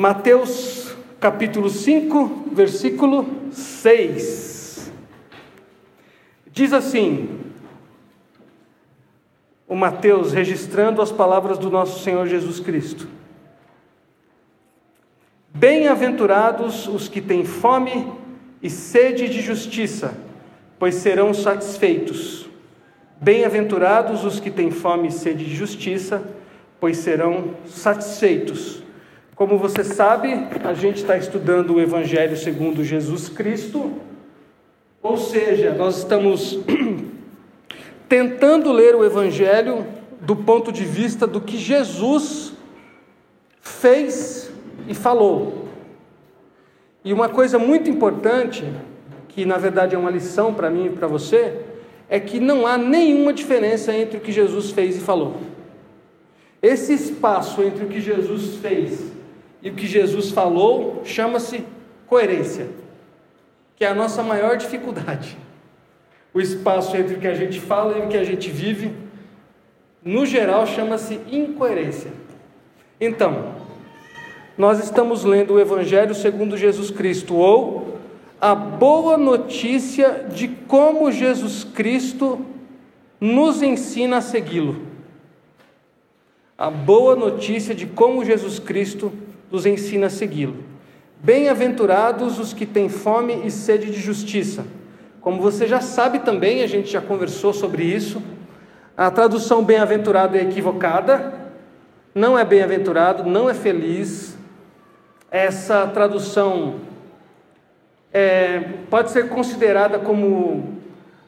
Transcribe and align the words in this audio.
Mateus 0.00 0.96
capítulo 1.20 1.68
5, 1.68 2.46
versículo 2.52 3.26
6. 3.52 4.90
Diz 6.50 6.72
assim: 6.72 7.38
o 9.68 9.76
Mateus 9.76 10.32
registrando 10.32 11.02
as 11.02 11.12
palavras 11.12 11.58
do 11.58 11.68
nosso 11.68 12.02
Senhor 12.02 12.26
Jesus 12.26 12.60
Cristo. 12.60 13.06
Bem-aventurados 15.52 16.88
os 16.88 17.06
que 17.06 17.20
têm 17.20 17.44
fome 17.44 18.10
e 18.62 18.70
sede 18.70 19.28
de 19.28 19.42
justiça, 19.42 20.16
pois 20.78 20.94
serão 20.94 21.34
satisfeitos. 21.34 22.48
Bem-aventurados 23.20 24.24
os 24.24 24.40
que 24.40 24.50
têm 24.50 24.70
fome 24.70 25.08
e 25.08 25.12
sede 25.12 25.44
de 25.44 25.54
justiça, 25.54 26.26
pois 26.80 26.96
serão 26.96 27.50
satisfeitos. 27.66 28.79
Como 29.40 29.56
você 29.56 29.82
sabe, 29.82 30.34
a 30.62 30.74
gente 30.74 30.96
está 30.96 31.16
estudando 31.16 31.72
o 31.72 31.80
Evangelho 31.80 32.36
segundo 32.36 32.84
Jesus 32.84 33.30
Cristo, 33.30 33.90
ou 35.02 35.16
seja, 35.16 35.72
nós 35.72 35.96
estamos 35.96 36.58
tentando 38.06 38.70
ler 38.70 38.94
o 38.94 39.02
Evangelho 39.02 39.86
do 40.20 40.36
ponto 40.36 40.70
de 40.70 40.84
vista 40.84 41.26
do 41.26 41.40
que 41.40 41.56
Jesus 41.56 42.52
fez 43.62 44.52
e 44.86 44.92
falou. 44.92 45.68
E 47.02 47.10
uma 47.10 47.30
coisa 47.30 47.58
muito 47.58 47.88
importante, 47.88 48.70
que 49.26 49.46
na 49.46 49.56
verdade 49.56 49.94
é 49.94 49.98
uma 49.98 50.10
lição 50.10 50.52
para 50.52 50.68
mim 50.68 50.84
e 50.84 50.90
para 50.90 51.06
você, 51.06 51.62
é 52.10 52.20
que 52.20 52.38
não 52.38 52.66
há 52.66 52.76
nenhuma 52.76 53.32
diferença 53.32 53.90
entre 53.90 54.18
o 54.18 54.20
que 54.20 54.32
Jesus 54.32 54.70
fez 54.70 54.98
e 54.98 55.00
falou. 55.00 55.38
Esse 56.60 56.92
espaço 56.92 57.62
entre 57.62 57.86
o 57.86 57.88
que 57.88 58.02
Jesus 58.02 58.56
fez 58.56 59.09
e 59.62 59.70
o 59.70 59.74
que 59.74 59.86
Jesus 59.86 60.30
falou 60.30 61.02
chama-se 61.04 61.64
coerência, 62.06 62.68
que 63.76 63.84
é 63.84 63.88
a 63.88 63.94
nossa 63.94 64.22
maior 64.22 64.56
dificuldade. 64.56 65.36
O 66.32 66.40
espaço 66.40 66.96
entre 66.96 67.14
o 67.14 67.18
que 67.18 67.26
a 67.26 67.34
gente 67.34 67.60
fala 67.60 67.98
e 67.98 68.02
o 68.02 68.08
que 68.08 68.16
a 68.16 68.24
gente 68.24 68.50
vive, 68.50 68.92
no 70.02 70.24
geral, 70.24 70.66
chama-se 70.66 71.20
incoerência. 71.30 72.12
Então, 73.00 73.54
nós 74.56 74.82
estamos 74.82 75.24
lendo 75.24 75.54
o 75.54 75.60
Evangelho 75.60 76.14
segundo 76.14 76.56
Jesus 76.56 76.90
Cristo, 76.90 77.34
ou 77.34 77.98
a 78.40 78.54
boa 78.54 79.18
notícia 79.18 80.26
de 80.32 80.48
como 80.48 81.12
Jesus 81.12 81.64
Cristo 81.64 82.44
nos 83.20 83.62
ensina 83.62 84.18
a 84.18 84.20
segui-lo. 84.22 84.86
A 86.56 86.70
boa 86.70 87.16
notícia 87.16 87.74
de 87.74 87.86
como 87.86 88.24
Jesus 88.24 88.58
Cristo 88.58 89.12
nos 89.50 89.66
ensina 89.66 90.06
a 90.06 90.10
segui-lo. 90.10 90.56
Bem-aventurados 91.22 92.38
os 92.38 92.52
que 92.52 92.64
têm 92.64 92.88
fome 92.88 93.42
e 93.44 93.50
sede 93.50 93.90
de 93.90 94.00
justiça. 94.00 94.64
Como 95.20 95.42
você 95.42 95.66
já 95.66 95.80
sabe 95.80 96.20
também, 96.20 96.62
a 96.62 96.66
gente 96.66 96.90
já 96.90 97.00
conversou 97.00 97.52
sobre 97.52 97.82
isso. 97.82 98.22
A 98.96 99.10
tradução 99.10 99.62
bem-aventurado 99.62 100.36
é 100.36 100.42
equivocada. 100.42 101.34
Não 102.14 102.38
é 102.38 102.44
bem-aventurado, 102.44 103.28
não 103.28 103.50
é 103.50 103.54
feliz. 103.54 104.36
Essa 105.30 105.86
tradução 105.88 106.76
é, 108.12 108.60
pode 108.88 109.10
ser 109.10 109.28
considerada 109.28 109.98
como 109.98 110.78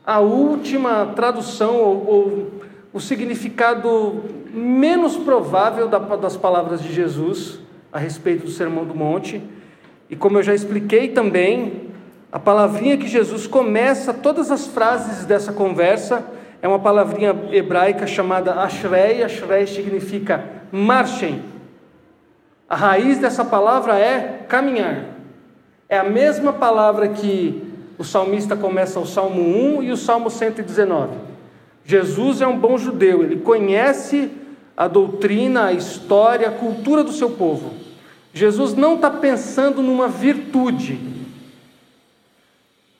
a 0.04 0.20
última 0.20 1.06
tradução 1.14 1.76
ou, 1.76 2.06
ou 2.06 2.50
o 2.92 3.00
significado 3.00 4.24
menos 4.52 5.16
provável 5.16 5.86
das 5.88 6.36
palavras 6.36 6.82
de 6.82 6.92
Jesus 6.92 7.60
a 7.92 7.98
respeito 7.98 8.46
do 8.46 8.50
Sermão 8.50 8.84
do 8.84 8.94
Monte. 8.94 9.42
E 10.08 10.16
como 10.16 10.38
eu 10.38 10.42
já 10.42 10.54
expliquei 10.54 11.08
também, 11.08 11.90
a 12.30 12.38
palavrinha 12.38 12.96
que 12.96 13.06
Jesus 13.06 13.46
começa 13.46 14.14
todas 14.14 14.50
as 14.50 14.66
frases 14.66 15.26
dessa 15.26 15.52
conversa 15.52 16.24
é 16.62 16.68
uma 16.68 16.78
palavrinha 16.78 17.36
hebraica 17.50 18.06
chamada 18.06 18.54
Ashrei. 18.54 19.22
Ashrei 19.22 19.66
significa 19.66 20.44
marchem. 20.70 21.42
A 22.68 22.76
raiz 22.76 23.18
dessa 23.18 23.44
palavra 23.44 23.98
é 23.98 24.44
caminhar. 24.48 25.04
É 25.88 25.98
a 25.98 26.04
mesma 26.04 26.52
palavra 26.54 27.08
que 27.08 27.70
o 27.98 28.04
salmista 28.04 28.56
começa 28.56 28.98
o 28.98 29.06
Salmo 29.06 29.42
1 29.78 29.82
e 29.82 29.92
o 29.92 29.96
Salmo 29.96 30.30
119. 30.30 31.16
Jesus 31.84 32.40
é 32.40 32.46
um 32.46 32.58
bom 32.58 32.78
judeu, 32.78 33.22
ele 33.22 33.36
conhece 33.36 34.30
a 34.76 34.88
doutrina, 34.88 35.66
a 35.66 35.72
história, 35.72 36.48
a 36.48 36.52
cultura 36.52 37.04
do 37.04 37.12
seu 37.12 37.30
povo. 37.30 37.81
Jesus 38.32 38.74
não 38.74 38.94
está 38.94 39.10
pensando 39.10 39.82
numa 39.82 40.08
virtude. 40.08 40.98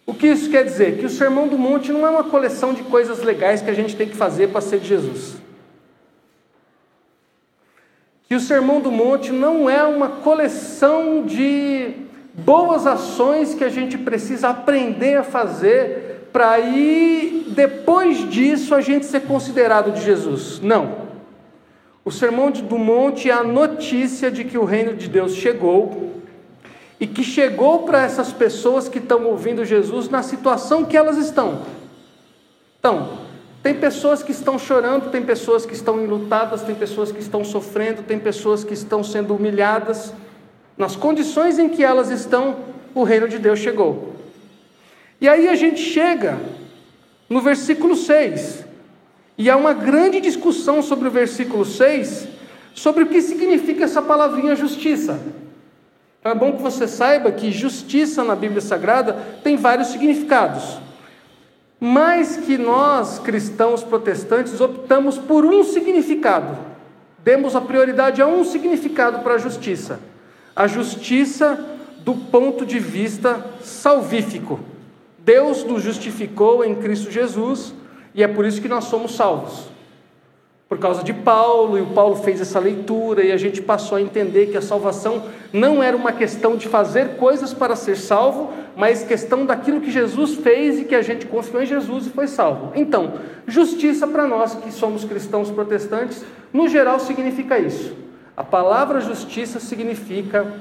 O 0.07 0.13
que 0.13 0.27
isso 0.27 0.51
quer 0.51 0.65
dizer? 0.65 0.99
Que 0.99 1.07
o 1.07 1.11
Sermão 1.11 1.49
do 1.49 1.57
Monte 1.57 1.93
não 1.93 2.07
é 2.07 2.11
uma 2.11 2.25
coleção 2.25 2.75
de 2.75 2.83
coisas 2.83 3.23
legais 3.23 3.63
que 3.63 3.71
a 3.71 3.75
gente 3.75 3.97
tem 3.97 4.09
que 4.09 4.17
fazer 4.17 4.49
para 4.49 4.61
ser 4.61 4.81
de 4.81 4.89
Jesus. 4.89 5.37
Que 8.29 8.35
o 8.35 8.41
Sermão 8.41 8.81
do 8.81 8.91
Monte 8.91 9.31
não 9.31 9.71
é 9.71 9.83
uma 9.85 10.09
coleção 10.09 11.25
de 11.25 11.95
boas 12.35 12.87
ações 12.87 13.55
que 13.55 13.65
a 13.65 13.69
gente 13.69 13.97
precisa 13.97 14.49
aprender 14.49 15.17
a 15.17 15.23
fazer 15.25 16.13
para 16.33 16.51
aí, 16.53 17.47
depois 17.49 18.29
disso, 18.31 18.75
a 18.75 18.81
gente 18.81 19.05
ser 19.05 19.21
considerado 19.21 19.93
de 19.93 20.03
Jesus. 20.03 20.61
Não. 20.61 21.12
O 22.05 22.11
Sermão 22.11 22.51
do 22.51 22.79
Monte 22.79 23.31
é 23.31 23.33
a 23.33 23.45
notícia 23.45 24.31
de 24.31 24.45
que 24.45 24.59
o 24.59 24.65
reino 24.65 24.95
de 24.95 25.09
Deus 25.09 25.35
chegou 25.35 26.13
e 26.99 27.07
que 27.07 27.23
chegou 27.23 27.81
para 27.81 28.03
essas 28.03 28.33
pessoas 28.33 28.89
que 28.89 28.99
estão 28.99 29.25
ouvindo 29.27 29.65
Jesus 29.65 30.09
na 30.09 30.23
situação 30.23 30.85
que 30.85 30.97
elas 30.97 31.17
estão. 31.17 31.63
Então, 32.79 33.19
tem 33.63 33.75
pessoas 33.75 34.23
que 34.25 34.33
estão 34.33 34.59
chorando, 34.59 35.11
tem 35.11 35.23
pessoas 35.23 35.65
que 35.65 35.73
estão 35.73 36.03
enlutadas, 36.03 36.63
tem 36.63 36.75
pessoas 36.75 37.13
que 37.13 37.21
estão 37.21 37.45
sofrendo, 37.45 38.03
tem 38.03 38.19
pessoas 38.19 38.65
que 38.65 38.75
estão 38.75 39.05
sendo 39.05 39.37
humilhadas. 39.37 40.13
Nas 40.77 40.97
condições 40.97 41.61
em 41.61 41.69
que 41.69 41.85
elas 41.85 42.11
estão, 42.11 42.57
o 42.93 43.05
reino 43.05 43.29
de 43.29 43.39
Deus 43.39 43.61
chegou. 43.61 44.17
E 45.21 45.29
aí 45.29 45.49
a 45.49 45.55
gente 45.55 45.81
chega 45.81 46.41
no 47.29 47.41
versículo 47.41 47.95
6, 47.95 48.65
e 49.37 49.51
há 49.51 49.57
uma 49.57 49.73
grande 49.73 50.21
discussão 50.21 50.83
sobre 50.83 51.09
o 51.09 51.11
versículo 51.11 51.65
6, 51.65 52.29
sobre 52.75 53.05
o 53.05 53.07
que 53.09 53.21
significa 53.21 53.85
essa 53.85 54.03
palavrinha 54.03 54.55
justiça. 54.55 55.21
Então 56.21 56.33
é 56.33 56.35
bom 56.35 56.53
que 56.53 56.63
você 56.63 56.87
saiba 56.87 57.33
que 57.33 57.51
justiça 57.51 58.23
na 58.23 58.37
Bíblia 58.37 58.61
Sagrada 58.61 59.17
tem 59.43 59.57
vários 59.57 59.89
significados. 59.89 60.79
Mas 61.81 62.37
que 62.37 62.57
nós, 62.57 63.19
cristãos 63.19 63.83
protestantes, 63.83 64.61
optamos 64.61 65.19
por 65.19 65.45
um 65.45 65.65
significado. 65.65 66.57
Demos 67.19 67.57
a 67.57 67.61
prioridade 67.61 68.23
a 68.23 68.27
um 68.27 68.45
significado 68.45 69.19
para 69.21 69.35
a 69.35 69.39
justiça. 69.39 69.99
A 70.55 70.69
justiça 70.69 71.59
do 72.05 72.15
ponto 72.15 72.65
de 72.65 72.79
vista 72.79 73.45
salvífico. 73.61 74.61
Deus 75.19 75.65
nos 75.65 75.83
justificou 75.83 76.65
em 76.65 76.75
Cristo 76.77 77.11
Jesus 77.11 77.75
e 78.15 78.23
é 78.23 78.29
por 78.29 78.45
isso 78.45 78.61
que 78.61 78.69
nós 78.69 78.85
somos 78.85 79.15
salvos. 79.15 79.71
Por 80.69 80.79
causa 80.79 81.05
de 81.05 81.13
Paulo, 81.13 81.77
e 81.77 81.83
o 81.83 81.89
Paulo 81.89 82.17
fez 82.17 82.41
essa 82.41 82.59
leitura, 82.59 83.23
e 83.23 83.31
a 83.31 83.37
gente 83.37 83.61
passou 83.61 83.99
a 83.99 84.01
entender 84.01 84.47
que 84.47 84.57
a 84.57 84.63
salvação 84.63 85.25
não 85.53 85.83
era 85.83 85.97
uma 85.97 86.13
questão 86.13 86.57
de 86.57 86.67
fazer 86.67 87.17
coisas 87.17 87.53
para 87.53 87.77
ser 87.77 87.97
salvo, 87.97 88.51
mas 88.75 89.05
questão 89.05 89.45
daquilo 89.45 89.83
que 89.83 89.91
Jesus 89.91 90.37
fez 90.37 90.79
e 90.79 90.85
que 90.85 90.95
a 90.95 91.03
gente 91.03 91.27
confiou 91.27 91.63
em 91.63 91.67
Jesus 91.67 92.07
e 92.07 92.11
foi 92.11 92.27
salvo. 92.27 92.73
Então, 92.75 93.15
justiça 93.47 94.07
para 94.07 94.27
nós 94.27 94.55
que 94.55 94.73
somos 94.73 95.05
cristãos 95.05 95.51
protestantes, 95.51 96.25
no 96.53 96.67
geral 96.69 96.99
significa 96.99 97.59
isso. 97.59 97.95
A 98.35 98.43
palavra 98.43 99.01
justiça 99.01 99.61
significa 99.61 100.55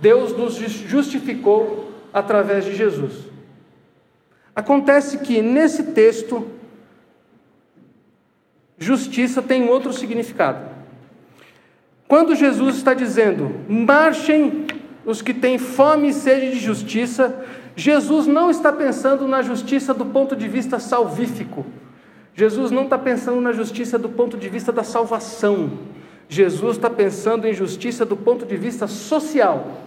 Deus 0.00 0.36
nos 0.36 0.54
justificou 0.54 1.90
através 2.12 2.64
de 2.64 2.74
Jesus. 2.74 3.12
Acontece 4.56 5.18
que 5.18 5.42
nesse 5.42 5.92
texto 5.92 6.48
Justiça 8.78 9.42
tem 9.42 9.68
outro 9.68 9.92
significado. 9.92 10.64
Quando 12.06 12.34
Jesus 12.34 12.76
está 12.76 12.94
dizendo, 12.94 13.54
marchem 13.68 14.66
os 15.04 15.20
que 15.20 15.34
têm 15.34 15.58
fome 15.58 16.08
e 16.08 16.12
sede 16.12 16.52
de 16.52 16.58
justiça, 16.58 17.44
Jesus 17.74 18.26
não 18.26 18.50
está 18.50 18.72
pensando 18.72 19.26
na 19.26 19.42
justiça 19.42 19.92
do 19.92 20.06
ponto 20.06 20.34
de 20.34 20.48
vista 20.48 20.78
salvífico. 20.78 21.66
Jesus 22.34 22.70
não 22.70 22.84
está 22.84 22.96
pensando 22.96 23.40
na 23.40 23.52
justiça 23.52 23.98
do 23.98 24.08
ponto 24.08 24.36
de 24.36 24.48
vista 24.48 24.72
da 24.72 24.84
salvação. 24.84 25.72
Jesus 26.28 26.76
está 26.76 26.88
pensando 26.88 27.48
em 27.48 27.52
justiça 27.52 28.06
do 28.06 28.16
ponto 28.16 28.46
de 28.46 28.56
vista 28.56 28.86
social. 28.86 29.82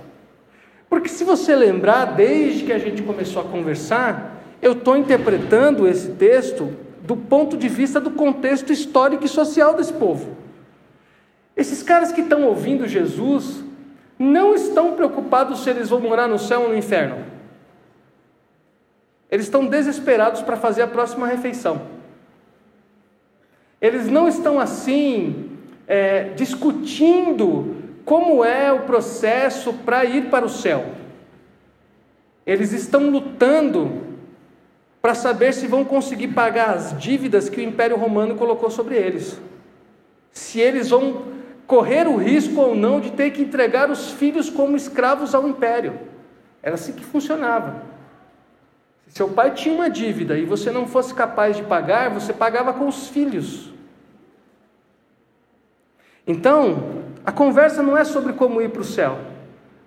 Porque 0.89 1.07
se 1.07 1.23
você 1.23 1.55
lembrar, 1.55 2.05
desde 2.15 2.65
que 2.65 2.73
a 2.73 2.77
gente 2.77 3.01
começou 3.01 3.41
a 3.41 3.45
conversar, 3.45 4.43
eu 4.61 4.73
estou 4.73 4.97
interpretando 4.97 5.87
esse 5.87 6.09
texto 6.11 6.71
do 7.03 7.15
ponto 7.15 7.57
de 7.57 7.67
vista 7.67 7.99
do 7.99 8.11
contexto 8.11 8.71
histórico 8.71 9.25
e 9.25 9.29
social 9.29 9.75
desse 9.75 9.93
povo. 9.93 10.37
Esses 11.55 11.83
caras 11.83 12.11
que 12.11 12.21
estão 12.21 12.43
ouvindo 12.43 12.87
Jesus 12.87 13.63
não 14.17 14.53
estão 14.53 14.95
preocupados 14.95 15.63
se 15.63 15.69
eles 15.69 15.89
vão 15.89 15.99
morar 15.99 16.27
no 16.27 16.37
céu 16.37 16.61
ou 16.61 16.69
no 16.69 16.77
inferno. 16.77 17.25
Eles 19.29 19.45
estão 19.45 19.65
desesperados 19.65 20.41
para 20.41 20.57
fazer 20.57 20.83
a 20.83 20.87
próxima 20.87 21.25
refeição. 21.25 21.81
Eles 23.81 24.07
não 24.07 24.27
estão 24.27 24.59
assim 24.59 25.57
é, 25.87 26.25
discutindo 26.35 27.77
como 28.05 28.43
é 28.45 28.71
o 28.71 28.81
processo 28.81 29.73
para 29.73 30.05
ir 30.05 30.29
para 30.29 30.45
o 30.45 30.49
céu. 30.49 30.85
Eles 32.45 32.73
estão 32.73 33.09
lutando 33.09 34.10
para 35.01 35.15
saber 35.15 35.53
se 35.53 35.65
vão 35.65 35.83
conseguir 35.83 36.29
pagar 36.29 36.75
as 36.75 36.97
dívidas 36.97 37.49
que 37.49 37.59
o 37.59 37.63
Império 37.63 37.97
Romano 37.97 38.35
colocou 38.35 38.69
sobre 38.69 38.95
eles. 38.95 39.39
Se 40.31 40.59
eles 40.59 40.89
vão 40.89 41.23
correr 41.65 42.07
o 42.07 42.17
risco 42.17 42.59
ou 42.59 42.75
não 42.75 42.99
de 42.99 43.11
ter 43.11 43.31
que 43.31 43.41
entregar 43.41 43.89
os 43.89 44.11
filhos 44.11 44.49
como 44.49 44.75
escravos 44.75 45.33
ao 45.33 45.47
império. 45.47 45.97
Era 46.61 46.75
assim 46.75 46.91
que 46.91 47.03
funcionava. 47.03 47.83
Se 49.07 49.15
seu 49.15 49.29
pai 49.29 49.51
tinha 49.53 49.73
uma 49.73 49.89
dívida 49.89 50.37
e 50.37 50.45
você 50.45 50.69
não 50.69 50.85
fosse 50.85 51.13
capaz 51.13 51.55
de 51.55 51.63
pagar, 51.63 52.09
você 52.09 52.33
pagava 52.33 52.73
com 52.73 52.87
os 52.87 53.07
filhos. 53.07 53.71
Então, 56.27 57.03
a 57.25 57.31
conversa 57.31 57.81
não 57.81 57.97
é 57.97 58.03
sobre 58.03 58.33
como 58.33 58.61
ir 58.61 58.69
para 58.69 58.81
o 58.81 58.85
céu, 58.85 59.17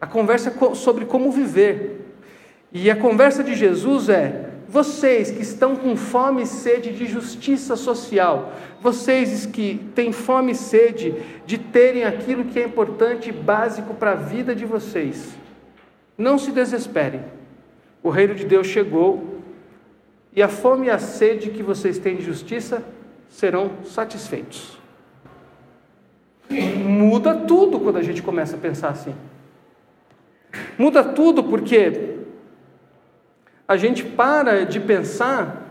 a 0.01 0.07
conversa 0.07 0.51
é 0.51 0.75
sobre 0.75 1.05
como 1.05 1.31
viver. 1.31 2.01
E 2.73 2.91
a 2.91 2.97
conversa 2.97 3.45
de 3.45 3.55
Jesus 3.55 4.09
é: 4.09 4.51
vocês 4.75 5.31
que 5.31 5.41
estão 5.41 5.77
com 5.77 5.95
fome 5.95 6.43
e 6.43 6.47
sede 6.47 6.91
de 6.91 7.07
justiça 7.07 7.77
social, 7.77 8.53
vocês 8.81 9.47
que 9.47 9.81
têm 9.95 10.11
fome 10.11 10.51
e 10.51 10.57
sede 10.57 11.15
de 11.47 11.59
terem 11.59 12.03
aquilo 12.03 12.47
que 12.47 12.59
é 12.59 12.65
importante 12.65 13.29
e 13.29 13.33
básico 13.33 13.95
para 13.95 14.11
a 14.11 14.17
vida 14.17 14.53
de 14.53 14.65
vocês, 14.65 15.37
não 16.19 16.39
se 16.39 16.51
desesperem. 16.51 17.23
O 18.03 18.11
reino 18.11 18.35
de 18.35 18.45
Deus 18.45 18.67
chegou 18.67 19.39
e 20.33 20.43
a 20.43 20.49
fome 20.49 20.89
e 20.89 20.91
a 20.91 20.99
sede 20.99 21.51
que 21.51 21.63
vocês 21.63 21.97
têm 21.97 22.17
de 22.17 22.25
justiça 22.25 22.83
serão 23.29 23.71
satisfeitos. 23.85 24.77
Muda 26.51 27.33
tudo 27.33 27.79
quando 27.79 27.99
a 27.99 28.03
gente 28.03 28.25
começa 28.25 28.57
a 28.57 28.59
pensar 28.59 28.89
assim. 28.89 29.15
Muda 30.77 31.05
tudo 31.05 31.45
porque 31.45 32.14
a 33.67 33.77
gente 33.77 34.05
para 34.05 34.65
de 34.65 34.79
pensar 34.79 35.65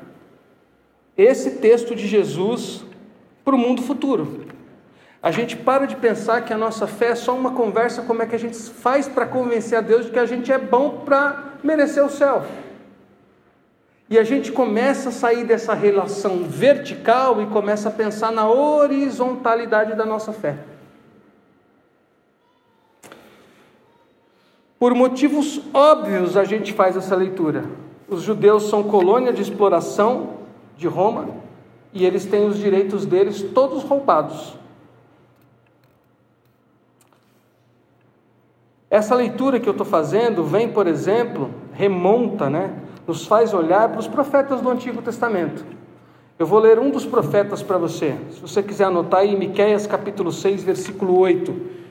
esse 1.15 1.51
texto 1.51 1.95
de 1.95 2.07
Jesus 2.07 2.83
para 3.45 3.55
o 3.55 3.57
mundo 3.57 3.81
futuro. 3.81 4.45
A 5.21 5.31
gente 5.31 5.55
para 5.55 5.85
de 5.85 5.95
pensar 5.95 6.41
que 6.41 6.51
a 6.51 6.57
nossa 6.57 6.85
fé 6.85 7.09
é 7.09 7.15
só 7.15 7.33
uma 7.35 7.51
conversa 7.51 8.01
como 8.01 8.21
é 8.21 8.25
que 8.25 8.35
a 8.35 8.39
gente 8.39 8.57
faz 8.57 9.07
para 9.07 9.25
convencer 9.25 9.77
a 9.77 9.81
Deus 9.81 10.05
de 10.05 10.11
que 10.11 10.19
a 10.19 10.25
gente 10.25 10.51
é 10.51 10.57
bom 10.57 11.03
para 11.05 11.53
merecer 11.63 12.03
o 12.03 12.09
céu. 12.09 12.43
E 14.09 14.19
a 14.19 14.23
gente 14.23 14.51
começa 14.51 15.09
a 15.09 15.11
sair 15.11 15.45
dessa 15.45 15.73
relação 15.73 16.43
vertical 16.43 17.41
e 17.41 17.45
começa 17.47 17.87
a 17.87 17.91
pensar 17.91 18.31
na 18.31 18.49
horizontalidade 18.49 19.95
da 19.95 20.05
nossa 20.05 20.33
fé. 20.33 20.57
Por 24.77 24.93
motivos 24.93 25.61
óbvios 25.73 26.35
a 26.35 26.43
gente 26.43 26.73
faz 26.73 26.97
essa 26.97 27.15
leitura. 27.15 27.63
Os 28.13 28.21
judeus 28.21 28.69
são 28.69 28.83
colônia 28.83 29.33
de 29.33 29.41
exploração 29.41 30.33
de 30.77 30.87
Roma 30.87 31.29
e 31.91 32.05
eles 32.05 32.25
têm 32.25 32.45
os 32.45 32.59
direitos 32.59 33.07
deles 33.07 33.41
todos 33.41 33.83
roubados. 33.83 34.53
Essa 38.87 39.15
leitura 39.15 39.59
que 39.59 39.67
eu 39.67 39.71
estou 39.71 39.85
fazendo 39.85 40.43
vem, 40.43 40.69
por 40.69 40.85
exemplo, 40.85 41.49
remonta, 41.73 42.51
né? 42.51 42.75
Nos 43.07 43.25
faz 43.25 43.51
olhar 43.51 43.89
para 43.89 43.99
os 43.99 44.07
profetas 44.07 44.61
do 44.61 44.69
Antigo 44.69 45.01
Testamento. 45.01 45.65
Eu 46.37 46.45
vou 46.45 46.59
ler 46.59 46.77
um 46.77 46.91
dos 46.91 47.05
profetas 47.05 47.63
para 47.63 47.79
você. 47.79 48.15
Se 48.29 48.39
você 48.39 48.61
quiser 48.61 48.85
anotar 48.85 49.21
aí, 49.21 49.35
Miqueias 49.35 49.87
capítulo 49.87 50.31
6, 50.31 50.63
versículo 50.63 51.17
8. 51.17 51.82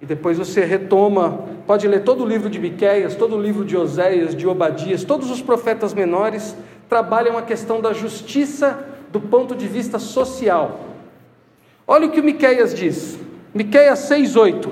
E 0.00 0.04
depois 0.04 0.36
você 0.36 0.64
retoma, 0.64 1.46
pode 1.66 1.88
ler 1.88 2.02
todo 2.02 2.22
o 2.22 2.26
livro 2.26 2.50
de 2.50 2.58
Miqueias, 2.58 3.14
todo 3.14 3.36
o 3.36 3.40
livro 3.40 3.64
de 3.64 3.76
Oséias, 3.76 4.34
de 4.34 4.46
Obadias, 4.46 5.04
todos 5.04 5.30
os 5.30 5.40
profetas 5.40 5.94
menores 5.94 6.54
trabalham 6.88 7.38
a 7.38 7.42
questão 7.42 7.80
da 7.80 7.92
justiça 7.92 8.86
do 9.10 9.20
ponto 9.20 9.54
de 9.54 9.66
vista 9.66 9.98
social. 9.98 10.80
Olha 11.86 12.06
o 12.06 12.10
que 12.10 12.20
Miqueias 12.20 12.74
diz. 12.74 13.18
Miqueias 13.54 14.00
6:8. 14.00 14.70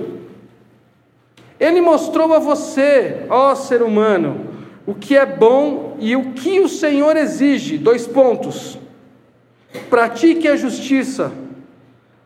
Ele 1.58 1.80
mostrou 1.80 2.34
a 2.34 2.38
você, 2.38 3.24
ó 3.30 3.54
ser 3.54 3.80
humano, 3.80 4.48
o 4.86 4.94
que 4.94 5.16
é 5.16 5.24
bom 5.24 5.96
e 5.98 6.14
o 6.14 6.32
que 6.32 6.60
o 6.60 6.68
Senhor 6.68 7.16
exige. 7.16 7.78
Dois 7.78 8.06
pontos. 8.06 8.78
Pratique 9.88 10.46
a 10.46 10.56
justiça, 10.56 11.32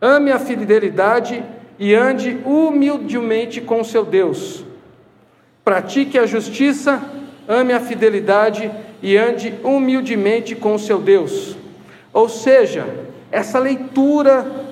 ame 0.01 0.31
a 0.31 0.39
fidelidade 0.39 1.43
e 1.79 1.95
ande 1.95 2.37
humildemente 2.45 3.61
com 3.61 3.83
seu 3.83 4.03
Deus. 4.03 4.65
Pratique 5.63 6.19
a 6.19 6.25
justiça, 6.25 7.01
ame 7.47 7.71
a 7.71 7.79
fidelidade 7.79 8.69
e 9.01 9.15
ande 9.15 9.53
humildemente 9.63 10.55
com 10.55 10.77
seu 10.77 10.99
Deus. 10.99 11.55
Ou 12.11 12.27
seja, 12.27 12.85
essa 13.31 13.57
leitura 13.59 14.67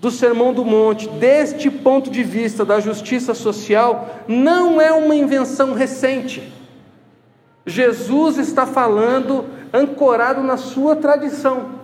do 0.00 0.10
Sermão 0.10 0.52
do 0.52 0.64
Monte, 0.64 1.08
deste 1.08 1.70
ponto 1.70 2.10
de 2.10 2.22
vista 2.22 2.64
da 2.64 2.78
justiça 2.78 3.34
social, 3.34 4.22
não 4.28 4.80
é 4.80 4.92
uma 4.92 5.16
invenção 5.16 5.72
recente. 5.72 6.52
Jesus 7.64 8.38
está 8.38 8.66
falando 8.66 9.46
ancorado 9.72 10.42
na 10.42 10.56
sua 10.56 10.94
tradição. 10.94 11.76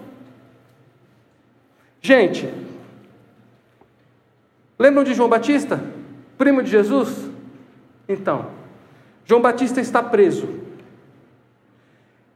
Gente, 2.00 2.48
Lembram 4.82 5.04
de 5.04 5.14
João 5.14 5.28
Batista? 5.28 5.80
Primo 6.36 6.60
de 6.60 6.68
Jesus? 6.68 7.30
Então, 8.08 8.46
João 9.24 9.40
Batista 9.40 9.80
está 9.80 10.02
preso. 10.02 10.48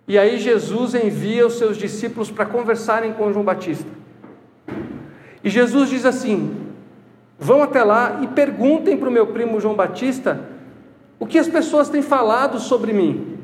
E 0.06 0.16
aí 0.16 0.38
Jesus 0.38 0.94
envia 0.94 1.44
os 1.44 1.54
seus 1.54 1.76
discípulos 1.76 2.30
para 2.30 2.46
conversarem 2.46 3.12
com 3.14 3.32
João 3.32 3.44
Batista. 3.44 3.90
E 5.42 5.50
Jesus 5.50 5.88
diz 5.90 6.06
assim: 6.06 6.68
vão 7.36 7.64
até 7.64 7.82
lá 7.82 8.20
e 8.22 8.28
perguntem 8.28 8.96
para 8.96 9.08
o 9.08 9.12
meu 9.12 9.26
primo 9.26 9.60
João 9.60 9.74
Batista 9.74 10.48
o 11.18 11.26
que 11.26 11.40
as 11.40 11.48
pessoas 11.48 11.88
têm 11.88 12.00
falado 12.00 12.60
sobre 12.60 12.92
mim. 12.92 13.35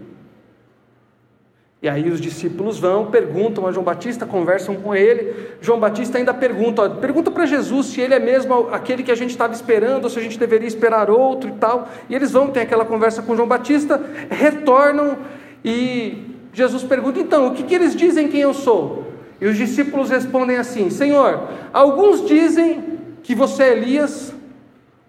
E 1.83 1.89
aí 1.89 2.09
os 2.09 2.21
discípulos 2.21 2.79
vão, 2.79 3.07
perguntam 3.07 3.67
a 3.67 3.73
João 3.73 3.83
Batista, 3.85 4.25
conversam 4.25 4.77
com 4.77 4.95
ele. 4.95 5.49
João 5.61 5.81
Batista 5.81 6.17
ainda 6.17 6.33
pergunta, 6.33 6.83
ó, 6.83 6.89
pergunta 6.89 7.29
para 7.29 7.45
Jesus 7.45 7.87
se 7.87 8.01
ele 8.01 8.15
é 8.15 8.21
mesmo 8.21 8.69
aquele 8.71 9.03
que 9.03 9.11
a 9.11 9.17
gente 9.17 9.31
estava 9.31 9.53
esperando, 9.53 10.05
ou 10.05 10.11
se 10.11 10.17
a 10.17 10.23
gente 10.23 10.39
deveria 10.39 10.69
esperar 10.69 11.11
outro 11.11 11.51
e 11.51 11.55
tal. 11.55 11.89
E 12.09 12.15
eles 12.15 12.31
vão 12.31 12.51
ter 12.51 12.61
aquela 12.61 12.85
conversa 12.85 13.21
com 13.21 13.35
João 13.35 13.49
Batista, 13.49 14.01
retornam 14.31 15.19
e 15.65 16.37
Jesus 16.53 16.85
pergunta: 16.85 17.19
então, 17.19 17.49
o 17.49 17.55
que, 17.55 17.65
que 17.65 17.75
eles 17.75 17.97
dizem 17.97 18.29
quem 18.29 18.43
eu 18.43 18.55
sou? 18.55 19.09
E 19.41 19.47
os 19.47 19.57
discípulos 19.57 20.09
respondem 20.09 20.59
assim: 20.59 20.89
Senhor, 20.89 21.49
alguns 21.73 22.25
dizem 22.25 23.01
que 23.25 23.35
você 23.35 23.65
é 23.65 23.73
Elias, 23.73 24.33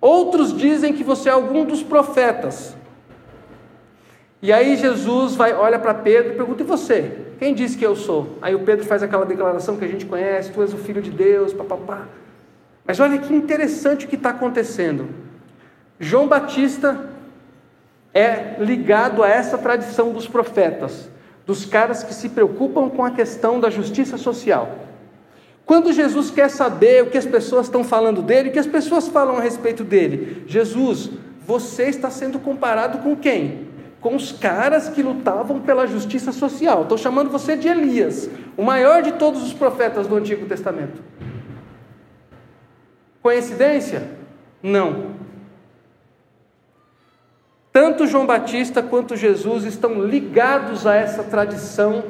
outros 0.01 0.58
dizem 0.58 0.92
que 0.92 1.03
você 1.03 1.30
é 1.30 1.34
algum 1.34 1.65
dos 1.65 1.84
profetas. 1.84 2.75
E 4.43 4.51
aí 4.51 4.75
Jesus 4.75 5.35
vai, 5.35 5.53
olha 5.53 5.79
para 5.79 5.93
Pedro 5.93 6.33
e 6.33 6.35
pergunta: 6.35 6.63
E 6.63 6.65
você? 6.65 7.12
Quem 7.39 7.55
disse 7.55 7.77
que 7.77 7.85
eu 7.85 7.95
sou? 7.95 8.38
Aí 8.41 8.53
o 8.53 8.59
Pedro 8.59 8.85
faz 8.85 9.01
aquela 9.01 9.25
declaração 9.25 9.77
que 9.77 9.85
a 9.85 9.88
gente 9.88 10.05
conhece: 10.05 10.51
Tu 10.51 10.62
és 10.62 10.73
o 10.73 10.77
filho 10.77 11.01
de 11.01 11.09
Deus, 11.09 11.53
papapá. 11.53 12.09
Mas 12.85 13.00
olha 13.00 13.17
que 13.17 13.33
interessante 13.33 14.05
o 14.05 14.09
que 14.09 14.17
está 14.17 14.31
acontecendo. 14.31 15.07
João 15.97 16.27
Batista 16.27 17.09
é 18.13 18.57
ligado 18.59 19.23
a 19.23 19.29
essa 19.29 19.57
tradição 19.57 20.12
dos 20.12 20.27
profetas, 20.27 21.09
dos 21.45 21.65
caras 21.65 22.03
que 22.03 22.13
se 22.13 22.27
preocupam 22.27 22.89
com 22.89 23.05
a 23.05 23.12
questão 23.12 23.62
da 23.62 23.69
justiça 23.69 24.17
social. 24.17 24.77
Quando 25.65 25.93
Jesus 25.93 26.29
quer 26.29 26.50
saber 26.50 27.03
o 27.03 27.09
que 27.09 27.17
as 27.17 27.25
pessoas 27.25 27.67
estão 27.67 27.81
falando 27.81 28.21
dele, 28.21 28.50
o 28.50 28.51
que 28.51 28.59
as 28.59 28.67
pessoas 28.67 29.07
falam 29.07 29.38
a 29.38 29.41
respeito 29.41 29.85
dele, 29.85 30.43
Jesus, 30.45 31.12
você 31.47 31.83
está 31.83 32.09
sendo 32.09 32.39
comparado 32.39 32.97
com 32.97 33.15
quem? 33.15 33.71
Com 34.03 34.17
os 34.17 34.33
caras 34.33 34.89
que 34.89 35.01
lutavam 35.01 35.62
pela 35.62 35.88
justiça 35.88 36.33
social. 36.33 36.81
Estou 36.81 36.98
chamando 36.98 37.29
você 37.29 37.55
de 37.55 37.69
Elias, 37.69 38.29
o 38.57 38.62
maior 38.62 39.01
de 39.01 39.13
todos 39.13 39.41
os 39.41 39.53
profetas 39.53 40.05
do 40.07 40.15
Antigo 40.17 40.45
Testamento. 40.45 41.01
Coincidência? 43.22 44.10
Não. 44.62 45.13
Tanto 47.72 48.05
João 48.05 48.25
Batista 48.25 48.83
quanto 48.83 49.15
Jesus 49.15 49.63
estão 49.63 50.03
ligados 50.03 50.86
a 50.86 50.95
essa 50.95 51.24
tradição 51.24 52.03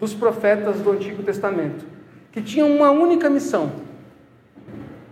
dos 0.00 0.12
profetas 0.12 0.80
do 0.80 0.90
Antigo 0.90 1.22
Testamento, 1.22 1.86
que 2.32 2.42
tinham 2.42 2.68
uma 2.68 2.90
única 2.90 3.30
missão: 3.30 3.70